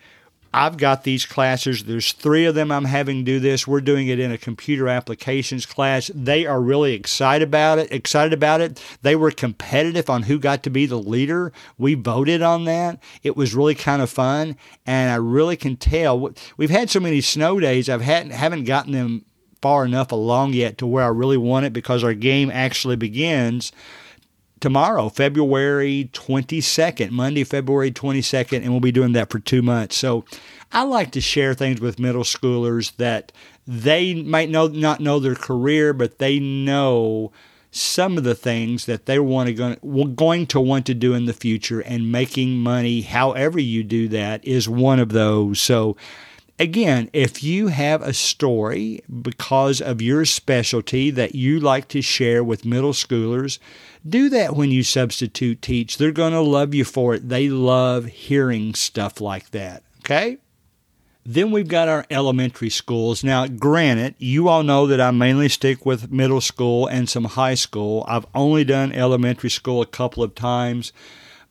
I've 0.57 0.77
got 0.77 1.03
these 1.03 1.27
classes. 1.27 1.83
There's 1.83 2.13
three 2.13 2.45
of 2.45 2.55
them 2.55 2.71
I'm 2.71 2.85
having 2.85 3.25
do 3.25 3.41
this. 3.41 3.67
We're 3.67 3.81
doing 3.81 4.07
it 4.07 4.21
in 4.21 4.31
a 4.31 4.39
computer 4.39 4.87
applications 4.87 5.67
class. 5.67 6.13
They 6.15 6.47
are 6.47 6.61
really 6.61 6.95
excited 6.95 7.49
about 7.49 7.81
it. 7.81 7.91
Excited 7.91 8.33
about 8.33 8.61
it. 8.61 8.81
They 9.03 9.17
were 9.17 9.33
competitive 9.33 10.09
on 10.09 10.23
who 10.23 10.39
got 10.39 10.63
to 10.63 10.71
be 10.71 10.87
the 10.87 10.97
leader. 10.97 11.53
We 11.77 11.95
voted 11.95 12.41
on 12.41 12.67
that. 12.67 13.03
It 13.25 13.37
was 13.37 13.53
really 13.53 13.75
kind 13.75 14.01
of 14.01 14.11
fun, 14.11 14.57
and 14.87 15.11
I 15.11 15.17
really 15.17 15.57
can 15.57 15.77
tell. 15.77 16.33
We've 16.57 16.71
had 16.71 16.89
so 16.89 17.01
many 17.01 17.21
snow 17.21 17.59
days. 17.59 17.89
I've 17.89 18.03
had 18.03 18.31
haven't 18.31 18.63
gotten 18.63 18.93
them 18.93 19.25
far 19.61 19.85
enough 19.85 20.13
along 20.13 20.53
yet 20.53 20.79
to 20.79 20.87
where 20.87 21.03
I 21.03 21.09
really 21.09 21.37
want 21.37 21.67
it 21.67 21.73
because 21.73 22.05
our 22.05 22.15
game 22.15 22.51
actually 22.53 22.97
begins 22.97 23.73
tomorrow, 24.65 25.11
February 25.11 26.09
22nd, 26.15 27.11
Monday, 27.11 27.45
February 27.45 27.91
22nd, 27.93 28.63
and 28.63 28.71
we'll 28.71 28.81
be 28.81 28.91
doing 28.91 29.13
that 29.13 29.29
for 29.29 29.39
two 29.39 29.61
months. 29.61 29.95
So 29.95 30.25
I 30.73 30.85
like 30.85 31.11
to 31.11 31.21
share 31.21 31.53
things 31.53 31.83
with 31.83 31.99
middle 31.99 32.23
schoolers 32.23 32.97
that 32.97 33.31
they 33.67 34.15
might 34.15 34.49
know 34.49 34.69
not 34.69 35.01
know 35.01 35.19
their 35.19 35.35
career, 35.35 35.93
but 35.93 36.17
they 36.17 36.39
know 36.39 37.31
some 37.73 38.17
of 38.17 38.25
the 38.25 38.35
things 38.35 38.87
that 38.87 39.05
they 39.05 39.19
want 39.19 39.49
to 39.49 39.53
go, 39.53 40.05
going 40.07 40.47
to 40.47 40.61
want 40.63 40.87
to 40.87 40.95
do 40.95 41.13
in 41.13 41.27
the 41.27 41.35
future, 41.35 41.81
and 41.81 42.11
making 42.11 42.57
money, 42.57 43.03
however 43.03 43.61
you 43.61 43.85
do 43.85 44.09
that, 44.09 44.43
is 44.47 44.67
one 44.67 44.99
of 44.99 45.11
those. 45.11 45.61
So 45.61 45.95
again, 46.59 47.11
if 47.13 47.43
you 47.43 47.67
have 47.67 48.01
a 48.01 48.15
story 48.15 49.03
because 49.21 49.83
of 49.83 50.01
your 50.01 50.25
specialty 50.25 51.11
that 51.11 51.35
you 51.35 51.61
like 51.61 51.89
to 51.89 52.01
share 52.01 52.43
with 52.43 52.65
middle 52.65 52.95
schoolers, 52.95 53.59
do 54.07 54.29
that 54.31 54.55
when 54.55 54.71
you 54.71 54.83
substitute 54.83 55.63
teach. 55.63 55.97
They're 55.97 56.13
going 56.13 56.33
to 56.33 56.41
love 56.41 56.75
you 56.75 56.85
for 56.85 57.15
it. 57.15 57.29
They 57.29 57.49
love 57.49 58.07
hearing 58.07 58.75
stuff 58.75 59.21
like 59.21 59.51
that. 59.51 59.83
Okay? 60.01 60.39
Then 61.27 61.51
we've 61.51 61.69
got 61.69 61.89
our 61.89 62.05
elementary 62.11 62.69
schools. 62.69 63.25
Now, 63.25 63.47
granted, 63.47 64.15
you 64.19 64.49
all 64.49 64.63
know 64.63 64.87
that 64.87 65.01
I 65.01 65.11
mainly 65.11 65.49
stick 65.49 65.87
with 65.87 66.13
middle 66.13 66.43
school 66.43 66.87
and 66.87 67.09
some 67.09 67.25
high 67.25 67.55
school. 67.55 68.05
I've 68.07 68.27
only 68.35 68.63
done 68.63 68.93
elementary 68.93 69.49
school 69.49 69.81
a 69.81 69.87
couple 69.87 70.23
of 70.23 70.35
times, 70.35 70.93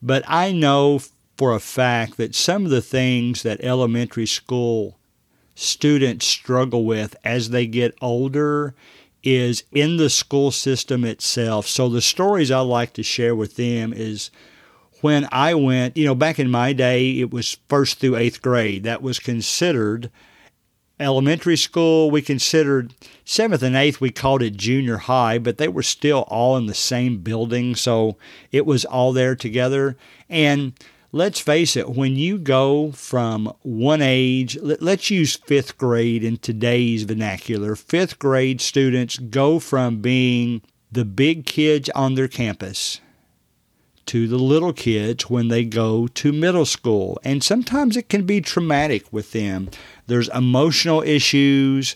but 0.00 0.22
I 0.28 0.52
know 0.52 1.00
for 1.36 1.52
a 1.52 1.60
fact 1.60 2.16
that 2.18 2.36
some 2.36 2.64
of 2.64 2.70
the 2.70 2.82
things 2.82 3.42
that 3.42 3.60
elementary 3.62 4.26
school 4.26 4.96
students 5.56 6.26
struggle 6.26 6.84
with 6.84 7.16
as 7.24 7.50
they 7.50 7.66
get 7.66 7.96
older 8.00 8.74
is 9.24 9.64
in 9.72 9.96
the 9.96 10.10
school 10.10 10.50
system 10.50 11.04
itself. 11.04 11.66
So 11.66 11.88
the 11.88 12.00
stories 12.00 12.50
I 12.50 12.60
like 12.60 12.92
to 12.94 13.02
share 13.02 13.34
with 13.34 13.56
them 13.56 13.92
is 13.92 14.30
when 15.00 15.28
I 15.32 15.54
went, 15.54 15.96
you 15.96 16.04
know, 16.04 16.14
back 16.14 16.38
in 16.38 16.50
my 16.50 16.72
day, 16.72 17.18
it 17.18 17.30
was 17.30 17.58
first 17.68 17.98
through 17.98 18.16
eighth 18.16 18.40
grade. 18.40 18.84
That 18.84 19.02
was 19.02 19.18
considered 19.18 20.10
elementary 21.00 21.56
school. 21.56 22.10
We 22.10 22.22
considered 22.22 22.94
seventh 23.24 23.62
and 23.62 23.76
eighth, 23.76 24.00
we 24.00 24.10
called 24.10 24.42
it 24.42 24.56
junior 24.56 24.98
high, 24.98 25.38
but 25.38 25.58
they 25.58 25.68
were 25.68 25.82
still 25.82 26.20
all 26.28 26.56
in 26.56 26.66
the 26.66 26.74
same 26.74 27.18
building. 27.18 27.74
So 27.74 28.16
it 28.52 28.64
was 28.64 28.84
all 28.84 29.12
there 29.12 29.34
together. 29.34 29.96
And 30.28 30.72
let's 31.14 31.38
face 31.38 31.76
it, 31.76 31.90
when 31.90 32.16
you 32.16 32.36
go 32.36 32.90
from 32.90 33.46
one 33.62 34.02
age, 34.02 34.58
let's 34.60 35.10
use 35.10 35.36
fifth 35.36 35.78
grade 35.78 36.24
in 36.24 36.36
today's 36.38 37.04
vernacular, 37.04 37.76
fifth 37.76 38.18
grade 38.18 38.60
students 38.60 39.16
go 39.16 39.60
from 39.60 40.00
being 40.00 40.60
the 40.90 41.04
big 41.04 41.46
kids 41.46 41.88
on 41.90 42.16
their 42.16 42.26
campus 42.26 43.00
to 44.06 44.26
the 44.26 44.38
little 44.38 44.72
kids 44.72 45.30
when 45.30 45.48
they 45.48 45.64
go 45.64 46.08
to 46.08 46.32
middle 46.32 46.66
school. 46.66 47.18
And 47.22 47.44
sometimes 47.44 47.96
it 47.96 48.08
can 48.08 48.26
be 48.26 48.40
traumatic 48.40 49.10
with 49.12 49.30
them. 49.30 49.70
There's 50.08 50.28
emotional 50.28 51.00
issues. 51.02 51.94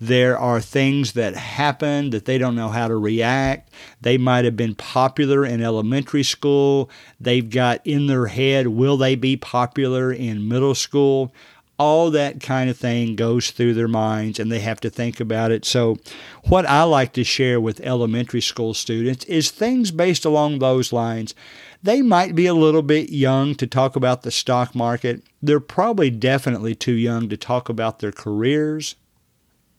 There 0.00 0.38
are 0.38 0.60
things 0.60 1.12
that 1.12 1.34
happen 1.34 2.10
that 2.10 2.24
they 2.24 2.38
don't 2.38 2.54
know 2.54 2.68
how 2.68 2.86
to 2.86 2.96
react. 2.96 3.72
They 4.00 4.16
might 4.16 4.44
have 4.44 4.56
been 4.56 4.76
popular 4.76 5.44
in 5.44 5.62
elementary 5.62 6.22
school. 6.22 6.88
They've 7.20 7.48
got 7.48 7.84
in 7.84 8.06
their 8.06 8.26
head, 8.26 8.68
will 8.68 8.96
they 8.96 9.16
be 9.16 9.36
popular 9.36 10.12
in 10.12 10.48
middle 10.48 10.76
school? 10.76 11.34
All 11.80 12.10
that 12.10 12.40
kind 12.40 12.68
of 12.68 12.76
thing 12.76 13.14
goes 13.14 13.50
through 13.50 13.74
their 13.74 13.88
minds 13.88 14.38
and 14.40 14.50
they 14.50 14.58
have 14.60 14.80
to 14.80 14.90
think 14.90 15.20
about 15.20 15.52
it. 15.52 15.64
So, 15.64 15.98
what 16.44 16.66
I 16.66 16.82
like 16.82 17.12
to 17.12 17.22
share 17.22 17.60
with 17.60 17.80
elementary 17.80 18.40
school 18.40 18.74
students 18.74 19.24
is 19.26 19.50
things 19.52 19.92
based 19.92 20.24
along 20.24 20.58
those 20.58 20.92
lines. 20.92 21.36
They 21.82 22.02
might 22.02 22.34
be 22.34 22.46
a 22.46 22.54
little 22.54 22.82
bit 22.82 23.10
young 23.10 23.54
to 23.56 23.66
talk 23.66 23.94
about 23.94 24.22
the 24.22 24.32
stock 24.32 24.74
market. 24.74 25.22
They're 25.40 25.60
probably 25.60 26.10
definitely 26.10 26.74
too 26.74 26.94
young 26.94 27.28
to 27.28 27.36
talk 27.36 27.68
about 27.68 28.00
their 28.00 28.10
careers, 28.10 28.96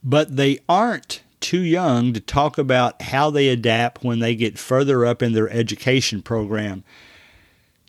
but 0.04 0.36
they 0.36 0.60
aren't 0.68 1.22
too 1.40 1.62
young 1.62 2.14
to 2.14 2.20
talk 2.20 2.58
about 2.58 3.02
how 3.02 3.30
they 3.30 3.48
adapt 3.48 4.04
when 4.04 4.20
they 4.20 4.36
get 4.36 4.60
further 4.60 5.06
up 5.06 5.22
in 5.22 5.34
their 5.34 5.50
education 5.50 6.22
program. 6.22 6.84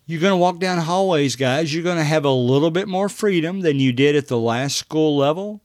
You're 0.07 0.21
going 0.21 0.33
to 0.33 0.37
walk 0.37 0.59
down 0.59 0.79
hallways, 0.79 1.37
guys. 1.37 1.73
You're 1.73 1.85
going 1.85 1.99
to 1.99 2.05
have 2.05 2.25
a 2.25 2.33
little 2.33 2.71
bit 2.71 2.89
more 2.89 3.09
freedom 3.09 3.61
than 3.61 3.79
you 3.79 3.93
did 3.93 4.17
at 4.17 4.29
the 4.29 4.39
last 4.39 4.77
school 4.77 5.17
level. 5.17 5.61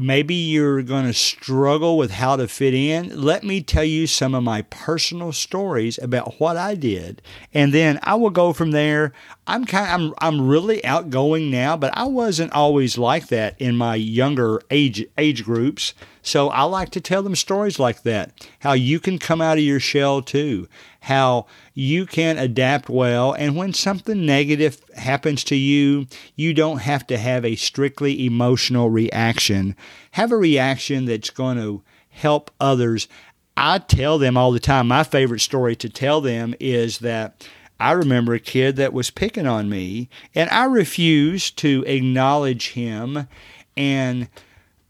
Maybe 0.00 0.36
you're 0.36 0.82
going 0.82 1.06
to 1.06 1.12
struggle 1.12 1.98
with 1.98 2.12
how 2.12 2.36
to 2.36 2.46
fit 2.46 2.72
in. 2.72 3.20
Let 3.20 3.42
me 3.42 3.60
tell 3.60 3.82
you 3.82 4.06
some 4.06 4.32
of 4.32 4.44
my 4.44 4.62
personal 4.62 5.32
stories 5.32 5.98
about 5.98 6.38
what 6.38 6.56
I 6.56 6.76
did, 6.76 7.20
and 7.52 7.74
then 7.74 7.98
I 8.04 8.14
will 8.14 8.30
go 8.30 8.52
from 8.52 8.70
there. 8.70 9.12
I'm 9.48 9.64
kind 9.64 10.04
of, 10.04 10.14
I'm 10.20 10.38
I'm 10.38 10.48
really 10.48 10.84
outgoing 10.84 11.50
now, 11.50 11.76
but 11.76 11.90
I 11.96 12.04
wasn't 12.04 12.52
always 12.52 12.96
like 12.96 13.26
that 13.28 13.60
in 13.60 13.76
my 13.76 13.96
younger 13.96 14.62
age 14.70 15.04
age 15.18 15.42
groups. 15.42 15.94
So 16.22 16.48
I 16.48 16.62
like 16.64 16.90
to 16.90 17.00
tell 17.00 17.22
them 17.22 17.36
stories 17.36 17.78
like 17.78 18.02
that. 18.02 18.48
How 18.60 18.72
you 18.72 19.00
can 19.00 19.18
come 19.18 19.40
out 19.40 19.58
of 19.58 19.64
your 19.64 19.80
shell 19.80 20.22
too. 20.22 20.68
How 21.00 21.46
you 21.74 22.06
can 22.06 22.38
adapt 22.38 22.88
well. 22.88 23.32
And 23.32 23.56
when 23.56 23.72
something 23.72 24.26
negative 24.26 24.80
happens 24.96 25.44
to 25.44 25.56
you, 25.56 26.06
you 26.36 26.52
don't 26.54 26.82
have 26.82 27.06
to 27.08 27.18
have 27.18 27.44
a 27.44 27.56
strictly 27.56 28.26
emotional 28.26 28.90
reaction. 28.90 29.76
Have 30.12 30.32
a 30.32 30.36
reaction 30.36 31.04
that's 31.04 31.30
going 31.30 31.56
to 31.56 31.82
help 32.10 32.50
others. 32.60 33.08
I 33.56 33.78
tell 33.78 34.18
them 34.18 34.36
all 34.36 34.52
the 34.52 34.60
time, 34.60 34.88
my 34.88 35.02
favorite 35.02 35.40
story 35.40 35.74
to 35.76 35.88
tell 35.88 36.20
them 36.20 36.54
is 36.60 36.98
that 36.98 37.46
I 37.80 37.92
remember 37.92 38.34
a 38.34 38.40
kid 38.40 38.76
that 38.76 38.92
was 38.92 39.10
picking 39.10 39.46
on 39.46 39.68
me, 39.68 40.08
and 40.34 40.50
I 40.50 40.64
refused 40.64 41.58
to 41.58 41.84
acknowledge 41.86 42.70
him 42.70 43.28
and 43.76 44.28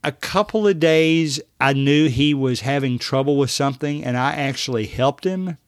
a 0.04 0.12
couple 0.12 0.66
of 0.66 0.78
days, 0.78 1.40
I 1.61 1.72
knew 1.72 2.08
he 2.08 2.32
was 2.34 2.61
having 2.61 2.98
trouble 2.98 3.37
with 3.37 3.50
something, 3.50 4.04
and 4.04 4.16
I 4.16 4.32
actually 4.32 4.87
helped 4.87 5.24
him. 5.24 5.58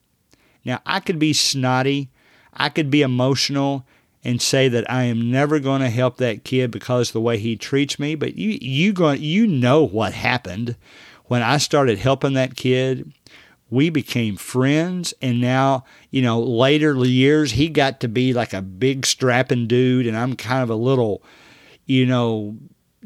Now, 0.65 0.81
I 0.87 1.01
could 1.01 1.19
be 1.19 1.33
snotty, 1.33 2.11
I 2.53 2.69
could 2.69 2.91
be 2.91 3.03
emotional, 3.03 3.87
and 4.23 4.41
say 4.41 4.69
that 4.69 4.91
I 4.91 5.05
am 5.05 5.31
never 5.31 5.59
going 5.59 5.81
to 5.81 5.91
help 5.91 6.19
that 6.19 6.45
kid 6.45 6.71
because 6.71 7.09
of 7.09 7.15
the 7.15 7.21
way 7.21 7.39
he 7.39 7.57
treats 7.57 7.99
me. 7.99 8.15
But 8.15 8.37
you, 8.37 8.59
you, 8.61 8.93
go, 8.93 9.13
you 9.13 9.47
know 9.47 9.83
what 9.83 10.13
happened 10.13 10.77
when 11.25 11.43
I 11.43 11.57
started 11.57 11.99
helping 11.99 12.35
that 12.35 12.57
kid. 12.57 13.13
We 13.71 13.89
became 13.89 14.37
friends, 14.37 15.15
and 15.23 15.41
now, 15.41 15.85
you 16.11 16.23
know, 16.23 16.41
later 16.41 16.95
years, 17.05 17.53
he 17.53 17.69
got 17.69 18.01
to 18.01 18.09
be 18.09 18.33
like 18.33 18.53
a 18.53 18.63
big 18.63 19.07
strapping 19.07 19.69
dude, 19.69 20.07
and 20.07 20.17
I'm 20.17 20.35
kind 20.35 20.63
of 20.63 20.71
a 20.71 20.75
little, 20.75 21.23
you 21.87 22.05
know, 22.05 22.57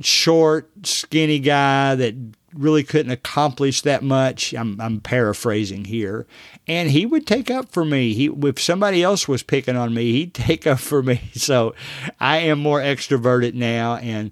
short, 0.00 0.70
skinny 0.86 1.38
guy 1.38 1.94
that 1.94 2.14
really 2.52 2.84
couldn't 2.84 3.12
accomplish 3.12 3.80
that 3.82 4.02
much. 4.02 4.52
I'm, 4.54 4.80
I'm 4.80 5.00
paraphrasing 5.00 5.86
here. 5.86 6.26
And 6.66 6.90
he 6.90 7.04
would 7.06 7.26
take 7.26 7.50
up 7.50 7.70
for 7.70 7.84
me. 7.84 8.14
He, 8.14 8.26
if 8.26 8.60
somebody 8.60 9.02
else 9.02 9.28
was 9.28 9.42
picking 9.42 9.76
on 9.76 9.94
me, 9.94 10.12
he'd 10.12 10.34
take 10.34 10.66
up 10.66 10.78
for 10.80 11.02
me. 11.02 11.20
So 11.34 11.74
I 12.20 12.38
am 12.38 12.58
more 12.60 12.80
extroverted 12.80 13.54
now. 13.54 13.96
And 13.96 14.30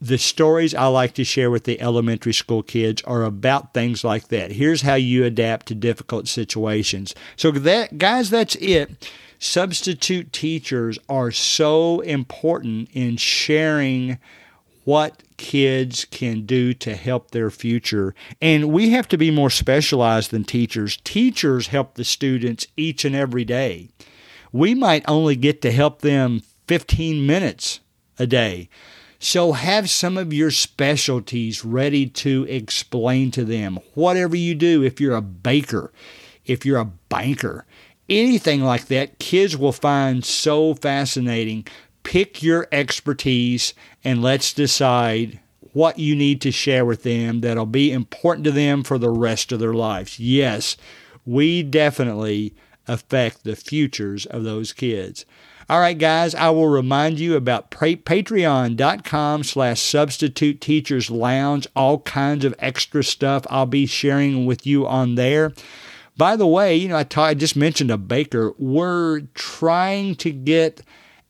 the 0.00 0.18
stories 0.18 0.74
I 0.74 0.86
like 0.86 1.14
to 1.14 1.24
share 1.24 1.50
with 1.50 1.62
the 1.62 1.80
elementary 1.80 2.32
school 2.34 2.64
kids 2.64 3.02
are 3.02 3.22
about 3.22 3.72
things 3.72 4.02
like 4.02 4.28
that. 4.28 4.50
Here's 4.50 4.82
how 4.82 4.94
you 4.96 5.24
adapt 5.24 5.66
to 5.66 5.76
difficult 5.76 6.26
situations. 6.26 7.14
So, 7.36 7.52
that, 7.52 7.98
guys, 7.98 8.28
that's 8.28 8.56
it. 8.56 9.08
Substitute 9.38 10.32
teachers 10.32 10.98
are 11.08 11.30
so 11.30 12.00
important 12.00 12.88
in 12.92 13.16
sharing 13.16 14.18
what 14.84 15.22
kids 15.36 16.04
can 16.06 16.46
do 16.46 16.72
to 16.74 16.94
help 16.94 17.30
their 17.30 17.50
future. 17.50 18.14
And 18.40 18.72
we 18.72 18.90
have 18.90 19.08
to 19.08 19.18
be 19.18 19.30
more 19.30 19.50
specialized 19.50 20.30
than 20.30 20.44
teachers. 20.44 20.98
Teachers 21.04 21.68
help 21.68 21.94
the 21.94 22.04
students 22.04 22.66
each 22.76 23.04
and 23.04 23.14
every 23.14 23.44
day. 23.44 23.88
We 24.52 24.74
might 24.74 25.04
only 25.08 25.36
get 25.36 25.62
to 25.62 25.72
help 25.72 26.00
them 26.00 26.42
15 26.66 27.26
minutes 27.26 27.80
a 28.18 28.26
day. 28.26 28.68
So 29.18 29.52
have 29.52 29.88
some 29.88 30.18
of 30.18 30.32
your 30.32 30.50
specialties 30.50 31.64
ready 31.64 32.06
to 32.08 32.44
explain 32.48 33.30
to 33.32 33.44
them. 33.44 33.78
Whatever 33.94 34.36
you 34.36 34.54
do, 34.54 34.82
if 34.82 35.00
you're 35.00 35.16
a 35.16 35.22
baker, 35.22 35.92
if 36.44 36.66
you're 36.66 36.80
a 36.80 36.92
banker, 37.08 37.64
anything 38.08 38.62
like 38.62 38.86
that, 38.86 39.20
kids 39.20 39.56
will 39.56 39.72
find 39.72 40.24
so 40.24 40.74
fascinating 40.74 41.66
pick 42.02 42.42
your 42.42 42.68
expertise 42.72 43.74
and 44.04 44.22
let's 44.22 44.52
decide 44.52 45.40
what 45.72 45.98
you 45.98 46.14
need 46.14 46.40
to 46.42 46.50
share 46.50 46.84
with 46.84 47.02
them 47.02 47.40
that'll 47.40 47.66
be 47.66 47.92
important 47.92 48.44
to 48.44 48.52
them 48.52 48.82
for 48.82 48.98
the 48.98 49.10
rest 49.10 49.52
of 49.52 49.58
their 49.58 49.72
lives. 49.72 50.18
Yes, 50.18 50.76
we 51.24 51.62
definitely 51.62 52.54
affect 52.86 53.44
the 53.44 53.56
futures 53.56 54.26
of 54.26 54.44
those 54.44 54.72
kids. 54.72 55.24
All 55.70 55.80
right, 55.80 55.96
guys, 55.96 56.34
I 56.34 56.50
will 56.50 56.68
remind 56.68 57.18
you 57.18 57.36
about 57.36 57.70
patreon.com 57.70 59.44
slash 59.44 59.80
substitute 59.80 60.60
teachers 60.60 61.10
lounge, 61.10 61.66
all 61.74 62.00
kinds 62.00 62.44
of 62.44 62.54
extra 62.58 63.02
stuff 63.02 63.46
I'll 63.48 63.66
be 63.66 63.86
sharing 63.86 64.44
with 64.44 64.66
you 64.66 64.86
on 64.86 65.14
there. 65.14 65.52
By 66.16 66.36
the 66.36 66.46
way, 66.46 66.76
you 66.76 66.88
know, 66.88 66.96
I, 66.98 67.06
I 67.16 67.34
just 67.34 67.56
mentioned 67.56 67.90
a 67.90 67.96
baker. 67.96 68.52
We're 68.58 69.20
trying 69.34 70.16
to 70.16 70.30
get 70.30 70.82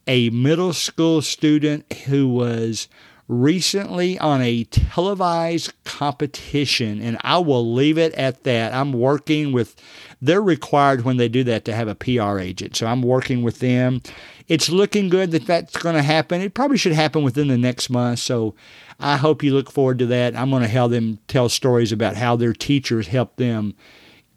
a 0.07 0.31
middle 0.31 0.73
school 0.73 1.23
student 1.23 1.93
who 2.05 2.29
was 2.29 2.89
recently 3.29 4.19
on 4.19 4.43
a 4.43 4.65
televised 4.65 5.73
competition, 5.85 7.01
and 7.01 7.17
I 7.23 7.39
will 7.39 7.73
leave 7.73 7.97
it 7.97 8.13
at 8.15 8.45
that. 8.45 8.75
I'm 8.75 8.93
working 8.93 9.53
with, 9.53 9.75
they're 10.21 10.43
required 10.43 11.05
when 11.05 11.17
they 11.17 11.29
do 11.29 11.45
that 11.45 11.65
to 11.67 11.75
have 11.75 11.89
a 11.89 11.95
PR 11.95 12.39
agent. 12.39 12.77
So 12.77 12.87
I'm 12.87 13.03
working 13.03 13.43
with 13.43 13.61
them. 13.61 14.03
It's 14.49 14.69
looking 14.69 15.09
good 15.09 15.31
that 15.31 15.47
that's 15.47 15.77
going 15.79 15.95
to 15.95 16.03
happen. 16.03 16.41
It 16.41 16.55
probably 16.55 16.77
should 16.77 16.93
happen 16.93 17.23
within 17.23 17.49
the 17.49 17.57
next 17.57 17.89
month. 17.89 18.19
So 18.19 18.55
I 19.01 19.17
hope 19.17 19.43
you 19.43 19.55
look 19.55 19.71
forward 19.71 19.99
to 20.01 20.07
that. 20.07 20.37
I'm 20.37 20.51
going 20.51 20.63
to 20.63 20.69
help 20.69 20.91
them 20.91 21.19
tell 21.29 21.49
stories 21.49 21.93
about 21.93 22.17
how 22.17 22.37
their 22.37 22.53
teachers 22.53 23.07
helped 23.07 23.39
them 23.39 23.75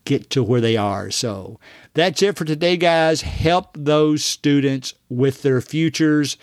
get 0.05 0.29
to 0.29 0.43
where 0.43 0.61
they 0.61 0.77
are. 0.77 1.11
So 1.11 1.59
that's 1.95 2.21
it 2.21 2.37
for 2.37 2.45
today, 2.45 2.77
guys. 2.77 3.21
Help 3.21 3.69
those 3.73 4.23
students 4.23 4.93
with 5.09 5.41
their 5.41 5.61
futures. 5.61 6.37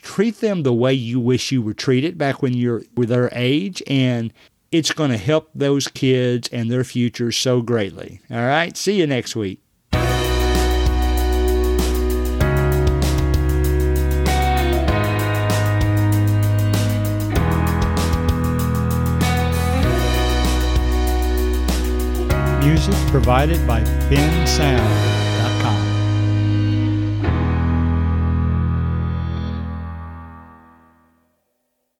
Treat 0.00 0.40
them 0.40 0.62
the 0.62 0.72
way 0.72 0.94
you 0.94 1.18
wish 1.18 1.50
you 1.50 1.60
were 1.60 1.74
treated 1.74 2.16
back 2.16 2.40
when 2.40 2.54
you're 2.54 2.82
with 2.94 3.08
their 3.08 3.30
age, 3.32 3.82
and 3.88 4.32
it's 4.70 4.92
going 4.92 5.10
to 5.10 5.16
help 5.16 5.50
those 5.54 5.88
kids 5.88 6.48
and 6.48 6.70
their 6.70 6.84
futures 6.84 7.36
so 7.36 7.62
greatly. 7.62 8.20
All 8.30 8.36
right, 8.36 8.76
see 8.76 8.98
you 8.98 9.06
next 9.06 9.34
week. 9.34 9.60
Music 22.68 22.94
provided 23.10 23.66
by 23.66 23.80
Bensound. 24.10 25.17